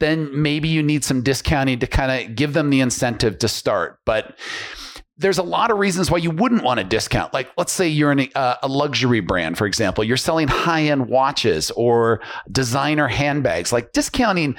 then 0.00 0.30
maybe 0.40 0.68
you 0.68 0.82
need 0.82 1.04
some 1.04 1.22
discounting 1.22 1.78
to 1.80 1.86
kind 1.86 2.12
of 2.12 2.36
give 2.36 2.52
them 2.52 2.70
the 2.70 2.80
incentive 2.80 3.38
to 3.40 3.48
start. 3.48 3.98
But 4.06 4.38
there's 5.18 5.38
a 5.38 5.42
lot 5.42 5.70
of 5.70 5.78
reasons 5.78 6.10
why 6.10 6.18
you 6.18 6.30
wouldn't 6.30 6.62
want 6.62 6.78
to 6.78 6.84
discount. 6.84 7.34
Like, 7.34 7.50
let's 7.56 7.72
say 7.72 7.88
you're 7.88 8.12
in 8.12 8.20
a, 8.20 8.30
uh, 8.34 8.68
luxury 8.68 9.20
brand, 9.20 9.58
for 9.58 9.66
example, 9.66 10.04
you're 10.04 10.16
selling 10.16 10.48
high 10.48 10.84
end 10.84 11.08
watches 11.08 11.70
or 11.72 12.20
designer 12.50 13.08
handbags. 13.08 13.72
Like, 13.72 13.92
discounting 13.92 14.56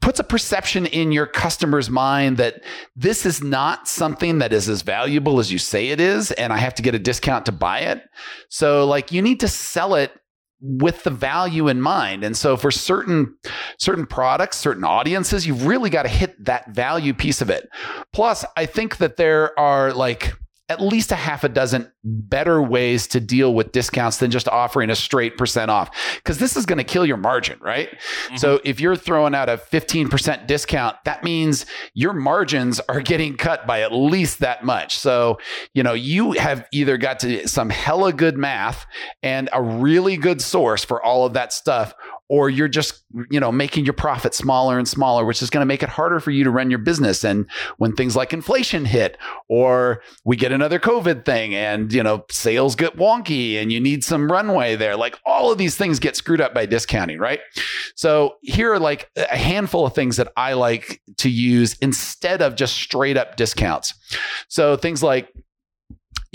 puts 0.00 0.20
a 0.20 0.24
perception 0.24 0.86
in 0.86 1.10
your 1.10 1.26
customer's 1.26 1.88
mind 1.88 2.36
that 2.36 2.62
this 2.94 3.24
is 3.24 3.42
not 3.42 3.88
something 3.88 4.38
that 4.38 4.52
is 4.52 4.68
as 4.68 4.82
valuable 4.82 5.40
as 5.40 5.50
you 5.50 5.58
say 5.58 5.88
it 5.88 6.00
is, 6.00 6.30
and 6.32 6.52
I 6.52 6.58
have 6.58 6.74
to 6.74 6.82
get 6.82 6.94
a 6.94 6.98
discount 6.98 7.46
to 7.46 7.52
buy 7.52 7.80
it. 7.80 8.02
So, 8.50 8.86
like, 8.86 9.10
you 9.10 9.22
need 9.22 9.40
to 9.40 9.48
sell 9.48 9.94
it 9.94 10.12
with 10.60 11.04
the 11.04 11.10
value 11.10 11.68
in 11.68 11.80
mind. 11.80 12.24
And 12.24 12.36
so 12.36 12.56
for 12.56 12.70
certain 12.70 13.36
certain 13.78 14.06
products, 14.06 14.56
certain 14.56 14.84
audiences, 14.84 15.46
you've 15.46 15.66
really 15.66 15.90
got 15.90 16.04
to 16.04 16.08
hit 16.08 16.44
that 16.44 16.70
value 16.70 17.12
piece 17.12 17.40
of 17.40 17.50
it. 17.50 17.68
Plus, 18.12 18.44
I 18.56 18.66
think 18.66 18.96
that 18.98 19.16
there 19.16 19.58
are 19.58 19.92
like 19.92 20.34
at 20.68 20.80
least 20.80 21.12
a 21.12 21.16
half 21.16 21.44
a 21.44 21.48
dozen 21.48 21.90
better 22.02 22.60
ways 22.60 23.06
to 23.06 23.20
deal 23.20 23.54
with 23.54 23.70
discounts 23.70 24.16
than 24.16 24.32
just 24.32 24.48
offering 24.48 24.90
a 24.90 24.96
straight 24.96 25.38
percent 25.38 25.70
off 25.70 25.90
because 26.16 26.38
this 26.38 26.56
is 26.56 26.66
going 26.66 26.78
to 26.78 26.84
kill 26.84 27.06
your 27.06 27.16
margin, 27.16 27.56
right? 27.60 27.88
Mm-hmm. 27.90 28.36
So 28.36 28.60
if 28.64 28.80
you're 28.80 28.96
throwing 28.96 29.34
out 29.34 29.48
a 29.48 29.58
15% 29.58 30.46
discount, 30.48 30.96
that 31.04 31.22
means 31.22 31.66
your 31.94 32.12
margins 32.12 32.80
are 32.88 33.00
getting 33.00 33.36
cut 33.36 33.66
by 33.66 33.82
at 33.82 33.92
least 33.92 34.40
that 34.40 34.64
much. 34.64 34.98
So, 34.98 35.38
you 35.72 35.84
know, 35.84 35.94
you 35.94 36.32
have 36.32 36.66
either 36.72 36.96
got 36.96 37.20
to 37.20 37.46
some 37.46 37.70
hella 37.70 38.12
good 38.12 38.36
math 38.36 38.86
and 39.22 39.48
a 39.52 39.62
really 39.62 40.16
good 40.16 40.42
source 40.42 40.84
for 40.84 41.00
all 41.00 41.24
of 41.24 41.34
that 41.34 41.52
stuff 41.52 41.94
or 42.28 42.50
you're 42.50 42.68
just 42.68 43.04
you 43.30 43.38
know 43.38 43.52
making 43.52 43.84
your 43.84 43.94
profit 43.94 44.34
smaller 44.34 44.78
and 44.78 44.88
smaller 44.88 45.24
which 45.24 45.42
is 45.42 45.50
going 45.50 45.62
to 45.62 45.66
make 45.66 45.82
it 45.82 45.88
harder 45.88 46.20
for 46.20 46.30
you 46.30 46.44
to 46.44 46.50
run 46.50 46.70
your 46.70 46.78
business. 46.78 47.24
And 47.24 47.48
when 47.78 47.94
things 47.94 48.16
like 48.16 48.32
inflation 48.32 48.84
hit 48.84 49.16
or 49.48 50.02
we 50.24 50.36
get 50.36 50.52
another 50.52 50.78
covid 50.78 51.24
thing 51.24 51.54
and 51.54 51.92
you 51.92 52.02
know 52.02 52.24
sales 52.30 52.74
get 52.74 52.96
wonky 52.96 53.60
and 53.60 53.72
you 53.72 53.80
need 53.80 54.04
some 54.04 54.30
runway 54.30 54.76
there 54.76 54.96
like 54.96 55.18
all 55.24 55.52
of 55.52 55.58
these 55.58 55.76
things 55.76 55.98
get 55.98 56.16
screwed 56.16 56.40
up 56.40 56.54
by 56.54 56.66
discounting 56.66 57.18
right? 57.18 57.40
So 57.94 58.36
here 58.42 58.72
are 58.72 58.80
like 58.80 59.10
a 59.16 59.36
handful 59.36 59.86
of 59.86 59.94
things 59.94 60.16
that 60.16 60.32
i 60.36 60.52
like 60.52 61.00
to 61.18 61.30
use 61.30 61.76
instead 61.80 62.42
of 62.42 62.56
just 62.56 62.74
straight 62.74 63.16
up 63.16 63.36
discounts. 63.36 63.94
So 64.48 64.76
things 64.76 65.02
like 65.02 65.32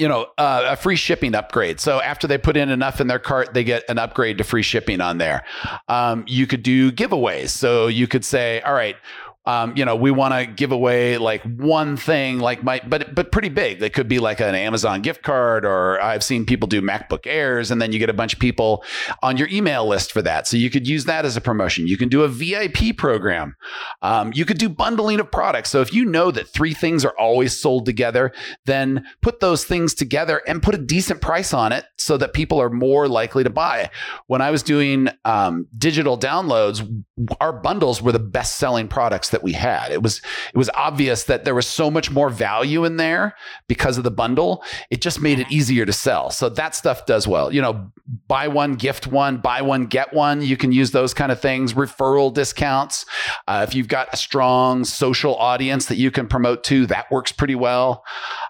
you 0.02 0.08
know, 0.08 0.26
uh, 0.40 0.64
a 0.70 0.76
free 0.76 0.96
shipping 0.96 1.36
upgrade. 1.36 1.80
So 1.80 2.02
after 2.02 2.26
they 2.26 2.40
put 2.40 2.58
in 2.58 2.70
enough 2.70 3.00
in 3.00 3.06
their 3.06 3.20
cart, 3.20 3.54
they 3.54 3.64
get 3.64 3.84
an 3.88 4.00
upgrade 4.00 4.40
to 4.40 4.44
free 4.44 4.64
shipping 4.64 5.00
on 5.00 5.20
there. 5.20 5.44
Um, 5.90 6.26
you 6.28 6.48
could 6.48 6.64
do 6.64 6.92
giveaways. 6.92 7.50
So 7.50 7.86
you 7.86 8.08
could 8.08 8.26
say, 8.26 8.62
all 8.62 8.74
right, 8.74 8.96
um, 9.46 9.76
you 9.76 9.84
know, 9.86 9.96
we 9.96 10.12
want 10.12 10.36
to 10.36 10.46
give 10.46 10.72
away 10.72 11.18
like 11.18 11.42
one 11.44 11.98
thing, 11.98 12.40
like 12.40 12.64
my, 12.64 12.80
but 12.86 13.16
but 13.16 13.32
pretty 13.32 13.50
big. 13.50 13.80
They 13.80 13.90
could 13.90 14.08
be 14.08 14.20
like 14.20 14.40
an 14.40 14.54
Amazon 14.54 15.02
gift 15.02 15.24
card, 15.24 15.66
or 15.66 16.00
I've 16.00 16.24
seen 16.24 16.46
people 16.46 16.68
do 16.68 16.80
MacBook 16.80 17.26
Airs, 17.26 17.72
and 17.72 17.82
then 17.82 17.92
you 17.92 17.98
get 17.98 18.10
a 18.10 18.14
bunch 18.14 18.34
of 18.34 18.40
people 18.40 18.84
on 19.24 19.38
your 19.38 19.48
email 19.50 19.88
list 19.88 20.12
for 20.12 20.22
that. 20.22 20.46
So 20.46 20.58
you 20.58 20.70
could 20.70 20.88
use 20.88 21.06
that 21.06 21.26
as 21.26 21.38
a 21.38 21.42
promotion. 21.42 21.88
You 21.88 21.98
can 21.98 22.08
do 22.08 22.22
a 22.22 22.28
VIP 22.28 22.96
program. 22.96 23.56
Um, 24.04 24.32
you 24.36 24.46
could 24.46 24.60
do 24.60 24.70
bundling 24.70 25.20
of 25.20 25.32
products. 25.32 25.72
So 25.72 25.82
if 25.82 25.92
you 25.92 26.06
know 26.06 26.30
that 26.30 26.48
three 26.48 26.76
things 26.76 27.04
are 27.04 27.18
always 27.18 27.60
sold 27.60 27.88
together, 27.88 28.34
then 28.66 29.06
put 29.24 29.40
those 29.40 29.66
things 29.66 29.96
together 29.96 30.44
and 30.48 30.62
put 30.62 30.76
a 30.76 30.78
decent 30.78 31.20
price 31.20 31.52
on 31.52 31.72
it, 31.72 31.86
so 31.98 32.16
that 32.18 32.34
people 32.34 32.62
are 32.62 32.70
more 32.70 33.08
likely 33.08 33.44
to 33.44 33.50
buy. 33.50 33.90
When 34.28 34.42
I 34.42 34.52
was 34.52 34.62
doing 34.62 35.10
um, 35.26 35.66
digital 35.76 36.16
downloads, 36.16 37.04
our 37.40 37.54
bundles 37.54 38.04
were 38.04 38.12
the 38.12 38.20
best 38.20 38.58
selling 38.58 38.88
products 38.88 39.31
that 39.32 39.44
we 39.44 39.54
had. 39.54 39.92
It 39.92 40.02
was 40.02 40.22
it 40.54 40.58
was 40.58 40.70
obvious 40.76 41.24
that 41.26 41.46
there 41.46 41.56
was 41.56 41.68
so 41.68 41.90
much 41.92 42.12
more 42.12 42.30
value 42.30 42.86
in 42.86 42.98
there 42.98 43.36
because 43.68 43.98
of 43.98 44.04
the 44.04 44.12
bundle. 44.12 44.64
It 44.90 45.02
just 45.02 45.22
made 45.22 45.40
it 45.40 45.52
easier 45.52 45.86
to 45.86 45.94
sell. 45.94 46.30
So 46.30 46.50
that 46.50 46.76
stuff 46.76 47.06
does 47.06 47.28
well. 47.28 47.54
You 47.54 47.62
know, 47.62 47.92
buy 48.28 48.48
one 48.48 48.76
gift 48.76 49.08
one, 49.08 49.38
buy 49.38 49.62
one 49.62 49.86
get 49.88 50.14
one. 50.14 50.42
You 50.42 50.58
can 50.58 50.72
use 50.72 50.92
those 50.92 51.14
kind 51.14 51.32
of 51.32 51.40
things. 51.40 51.74
Referral 51.74 52.34
discounts. 52.34 53.06
Uh, 53.48 53.66
if 53.68 53.76
you've 53.76 53.88
got 53.88 54.14
a 54.14 54.18
strong 54.18 54.86
social 54.86 55.36
audience 55.36 55.88
that 55.88 55.98
you 55.98 56.12
can 56.12 56.28
promote 56.28 56.64
to, 56.66 56.86
that 56.88 57.10
works 57.12 57.32
pretty 57.32 57.56
well. 57.56 58.04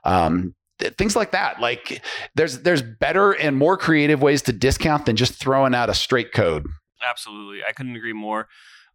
Um, 0.04 0.56
things 0.98 1.16
like 1.16 1.32
that 1.32 1.60
like 1.60 2.04
there's 2.36 2.62
there's 2.62 2.82
better 2.82 3.32
and 3.34 3.56
more 3.56 3.78
creative 3.78 4.22
ways 4.22 4.42
to 4.42 4.52
discount 4.52 5.06
than 5.06 5.16
just 5.16 5.34
throwing 5.34 5.76
out 5.76 5.90
a 5.90 5.94
straight 5.94 6.32
code 6.34 6.66
absolutely 7.08 7.60
i 7.68 7.72
couldn't 7.72 7.96
agree 7.96 8.14
more 8.14 8.48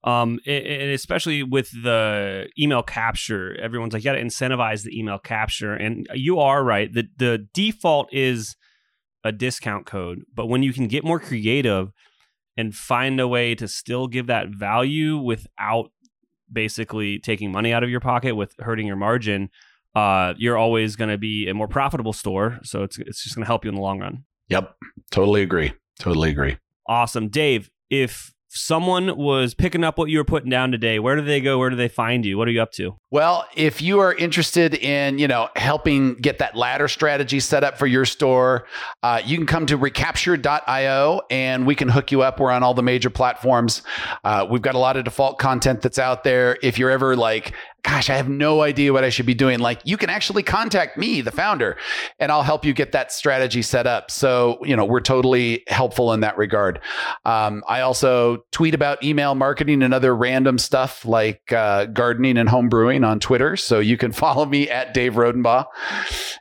um, 0.04 0.38
and 0.46 0.90
especially 0.90 1.42
with 1.42 1.70
the 1.70 2.48
email 2.59 2.82
capture, 2.82 3.59
everyone's 3.61 3.92
like, 3.92 4.04
you 4.04 4.11
got 4.11 4.16
to 4.16 4.22
incentivize 4.22 4.82
the 4.82 4.96
email 4.96 5.18
capture. 5.18 5.74
And 5.74 6.06
you 6.14 6.38
are 6.38 6.62
right. 6.62 6.92
The, 6.92 7.09
the 7.16 7.46
default 7.52 8.12
is 8.12 8.56
a 9.24 9.32
discount 9.32 9.87
code. 9.87 10.22
But 10.32 10.46
when 10.46 10.62
you 10.62 10.72
can 10.72 10.87
get 10.87 11.02
more 11.02 11.18
creative 11.18 11.90
and 12.56 12.74
find 12.74 13.18
a 13.18 13.26
way 13.26 13.54
to 13.56 13.66
still 13.66 14.06
give 14.06 14.28
that 14.28 14.48
value 14.48 15.18
without 15.18 15.90
basically 16.52 17.18
taking 17.18 17.50
money 17.50 17.72
out 17.72 17.82
of 17.82 17.90
your 17.90 18.00
pocket 18.00 18.37
with 18.37 18.54
hurting 18.61 18.87
your 18.87 18.96
margin, 18.96 19.50
uh, 19.96 20.35
you're 20.37 20.56
always 20.56 20.94
going 20.94 21.11
to 21.11 21.18
be 21.18 21.48
a 21.48 21.54
more 21.54 21.66
profitable 21.66 22.12
store. 22.12 22.61
So 22.62 22.85
it's, 22.85 22.98
it's 22.98 23.24
just 23.24 23.35
going 23.35 23.42
to 23.42 23.48
help 23.48 23.64
you 23.64 23.70
in 23.70 23.74
the 23.74 23.80
long 23.80 23.98
run. 23.98 24.24
Yep. 24.48 24.76
Totally 25.11 25.42
agree. 25.42 25.72
Totally 25.98 26.30
agree. 26.30 26.59
Awesome. 26.87 27.28
Dave, 27.28 27.70
if 27.90 28.32
someone 28.57 29.16
was 29.16 29.55
picking 29.55 29.85
up 29.85 29.99
what 29.99 30.11
you 30.11 30.19
were 30.19 30.25
putting 30.25 30.51
down 30.51 30.73
today, 30.73 30.99
where 30.99 31.16
do 31.16 31.23
they 31.23 31.40
go? 31.40 31.59
Where 31.59 31.71
do 31.71 31.77
they 31.77 31.88
find 31.88 32.25
you? 32.25 32.38
What 32.38 32.49
are 32.49 32.51
you 32.51 32.62
up 32.62 32.73
to? 32.73 32.97
Well, 33.11 33.47
if 33.55 33.81
you 33.81 34.01
are 34.01 34.14
interested 34.14 34.75
in, 34.75 35.19
you 35.19 35.29
know, 35.29 35.49
helping 35.57 36.14
get 36.14 36.38
that 36.38 36.57
ladder 36.57 36.88
strategy 36.88 37.40
set 37.40 37.64
up 37.64 37.79
for 37.79 37.87
your 37.87 38.05
store, 38.05 38.66
uh, 39.03 39.21
you 39.25 39.37
can 39.37 39.47
come 39.47 39.66
to 39.66 39.77
recapture.io 39.77 41.21
and 41.31 41.66
we 41.66 41.75
can 41.75 41.88
hook 41.88 42.11
you 42.11 42.23
up. 42.23 42.40
We're 42.40 42.51
on 42.51 42.62
all 42.62 42.75
the 42.75 42.83
major 42.83 43.11
platforms. 43.11 43.83
Uh, 44.25 44.47
we've 44.51 44.62
got 44.62 44.75
a 44.75 44.79
lot 44.79 44.97
of 44.97 45.05
default 45.05 45.38
content 45.38 45.83
that's 45.83 45.99
out 45.99 46.25
there. 46.25 46.59
If 46.62 46.79
you're 46.79 46.90
ever 46.90 47.16
like, 47.16 47.55
gosh, 47.87 48.11
I 48.11 48.16
have 48.16 48.29
no 48.29 48.62
idea 48.62 48.92
what 48.92 49.05
I 49.05 49.11
should 49.11 49.27
be 49.27 49.35
doing. 49.35 49.61
Like 49.61 49.81
you 49.85 49.96
can 49.96 50.11
actually 50.11 50.42
contact 50.42 50.99
me, 50.99 51.20
the 51.20 51.31
founder, 51.31 51.77
and 52.18 52.33
I'll 52.33 52.42
help 52.42 52.64
you 52.64 52.75
get 52.75 52.90
that 52.92 53.12
strategy 53.12 53.62
set 53.62 53.87
up. 53.87 54.11
So, 54.11 54.59
you 54.64 54.75
know, 54.75 54.85
we're 54.85 55.01
totally 55.01 55.62
helpful 55.68 56.12
in 56.12 56.20
that 56.20 56.37
regard. 56.37 56.81
Um, 57.25 57.62
I 57.68 57.83
also 57.83 58.44
tweet 58.51 58.75
about 58.75 59.05
email 59.05 59.37
marketing 59.37 59.85
and 59.85 59.94
other 59.94 60.16
random 60.16 60.59
stuff 60.59 61.05
like 61.05 61.53
uh, 61.53 61.87
gardening 61.87 62.38
and 62.38 62.49
home 62.49 62.68
brewing 62.68 63.05
on 63.05 63.20
Twitter. 63.20 63.57
So 63.57 63.79
you 63.79 63.96
can 63.96 64.11
follow 64.27 64.44
me 64.46 64.68
at 64.68 64.92
Dave 64.92 65.14
Rodenbaugh. 65.14 65.66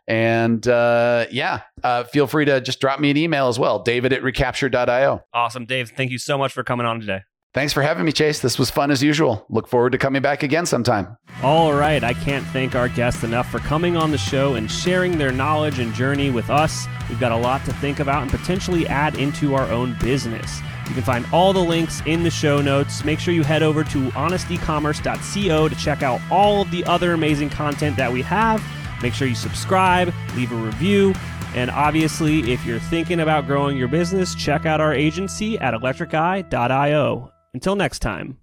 And 0.08 0.68
uh, 0.68 1.28
yeah, 1.30 1.62
uh, 1.84 2.06
feel 2.06 2.26
free 2.26 2.46
to 2.46 2.60
just 2.60 2.82
drop 2.82 3.00
me 3.00 3.12
an 3.12 3.18
email 3.18 3.50
as 3.50 3.60
well, 3.60 3.84
david 3.84 4.14
at 4.14 4.24
recapture.io. 4.24 5.22
Awesome. 5.32 5.66
Dave, 5.66 5.92
thank 5.92 6.10
you 6.10 6.18
so 6.18 6.40
much 6.40 6.54
for 6.54 6.64
coming 6.64 6.88
on 6.88 7.00
today. 7.00 7.22
Thanks 7.56 7.72
for 7.72 7.82
having 7.82 8.04
me, 8.04 8.12
Chase. 8.12 8.42
This 8.42 8.60
was 8.60 8.70
fun 8.70 8.92
as 8.92 9.02
usual. 9.02 9.46
Look 9.48 9.70
forward 9.70 9.94
to 9.94 9.98
coming 9.98 10.22
back 10.22 10.44
again 10.44 10.66
sometime. 10.66 11.16
All 11.42 11.72
right. 11.74 12.04
I 12.04 12.14
can't 12.14 12.46
thank 12.48 12.76
our 12.76 12.90
guests 12.90 13.24
enough 13.24 13.50
for 13.50 13.60
coming 13.60 13.96
on 13.96 14.12
the 14.12 14.18
show 14.18 14.56
and 14.56 14.70
sharing 14.70 15.18
their 15.18 15.32
knowledge 15.32 15.80
and 15.80 15.94
journey 15.94 16.30
with 16.30 16.50
us. 16.50 16.86
We've 17.08 17.18
got 17.18 17.32
a 17.32 17.38
lot 17.38 17.64
to 17.64 17.72
think 17.76 18.02
about 18.02 18.24
and 18.24 18.30
potentially 18.30 18.86
add 18.88 19.16
into 19.16 19.56
our 19.56 19.72
own 19.72 19.96
business. 20.02 20.60
You 20.90 20.96
can 20.96 21.04
find 21.04 21.26
all 21.32 21.54
the 21.54 21.64
links 21.64 22.02
in 22.06 22.24
the 22.24 22.30
show 22.30 22.62
notes. 22.62 23.06
Make 23.06 23.22
sure 23.22 23.34
you 23.34 23.44
head 23.44 23.64
over 23.64 23.86
to 23.86 24.10
honestecommerce.co 24.10 25.70
to 25.70 25.76
check 25.76 26.04
out 26.04 26.20
all 26.30 26.62
of 26.62 26.72
the 26.72 26.84
other 26.84 27.14
amazing 27.14 27.52
content 27.52 27.96
that 27.96 28.12
we 28.12 28.22
have. 28.24 28.62
Make 29.02 29.14
sure 29.14 29.30
you 29.30 29.36
subscribe, 29.36 30.14
leave 30.36 30.52
a 30.52 30.56
review, 30.56 31.14
and 31.54 31.72
obviously, 31.72 32.52
if 32.52 32.66
you're 32.66 32.80
thinking 32.80 33.22
about 33.22 33.48
growing 33.48 33.78
your 33.78 33.88
business, 33.88 34.36
check 34.36 34.66
out 34.66 34.82
our 34.82 34.94
agency 34.94 35.58
at 35.60 35.74
electriceye.io. 35.74 37.32
Until 37.56 37.78
next 37.78 38.00
time. 38.00 38.38